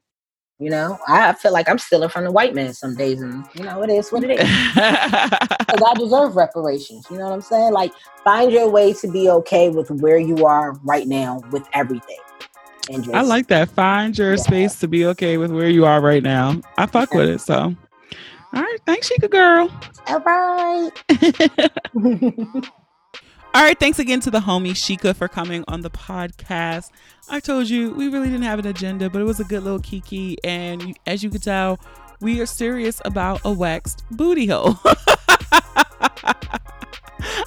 [0.58, 3.64] You know, I feel like I'm stealing from the white man some days, and you
[3.64, 4.40] know, it is what it is.
[5.70, 7.06] Because I deserve reparations.
[7.10, 7.72] You know what I'm saying?
[7.72, 7.92] Like,
[8.24, 12.18] find your way to be okay with where you are right now with everything.
[12.90, 13.70] Just, I like that.
[13.70, 14.42] Find your yeah.
[14.42, 16.60] space to be okay with where you are right now.
[16.76, 17.18] I fuck yeah.
[17.18, 17.40] with it.
[17.40, 17.76] So
[18.54, 18.78] all right.
[18.86, 19.70] Thanks, Shika girl.
[20.06, 20.90] All right.
[23.52, 26.90] All right, thanks again to the homie Shika for coming on the podcast.
[27.28, 29.80] I told you we really didn't have an agenda, but it was a good little
[29.80, 30.36] kiki.
[30.44, 31.80] And as you can tell,
[32.20, 34.78] we are serious about a waxed booty hole.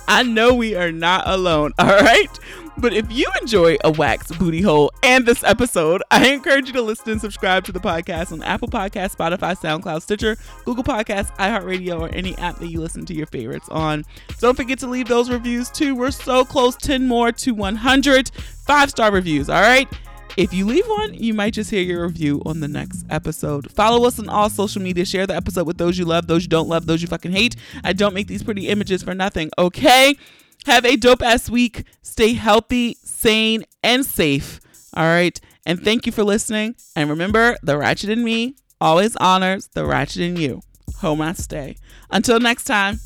[0.08, 2.40] I know we are not alone, all right?
[2.78, 6.82] But if you enjoy a wax booty hole and this episode, I encourage you to
[6.82, 12.00] listen and subscribe to the podcast on Apple Podcasts, Spotify, SoundCloud, Stitcher, Google Podcasts, iHeartRadio,
[12.00, 14.06] or any app that you listen to your favorites on.
[14.40, 15.96] Don't forget to leave those reviews too.
[15.96, 18.32] We're so close, 10 more to 100
[18.66, 19.88] five star reviews, all right?
[20.36, 23.72] If you leave one, you might just hear your review on the next episode.
[23.72, 25.06] Follow us on all social media.
[25.06, 27.56] Share the episode with those you love, those you don't love, those you fucking hate.
[27.84, 30.16] I don't make these pretty images for nothing, okay?
[30.66, 31.84] Have a dope ass week.
[32.02, 34.60] Stay healthy, sane, and safe.
[34.96, 35.40] All right.
[35.68, 36.76] And thank you for listening.
[36.96, 40.62] And remember, the ratchet in me always honors the ratchet in you.
[40.98, 41.78] Home I stay.
[42.10, 43.00] Until next time.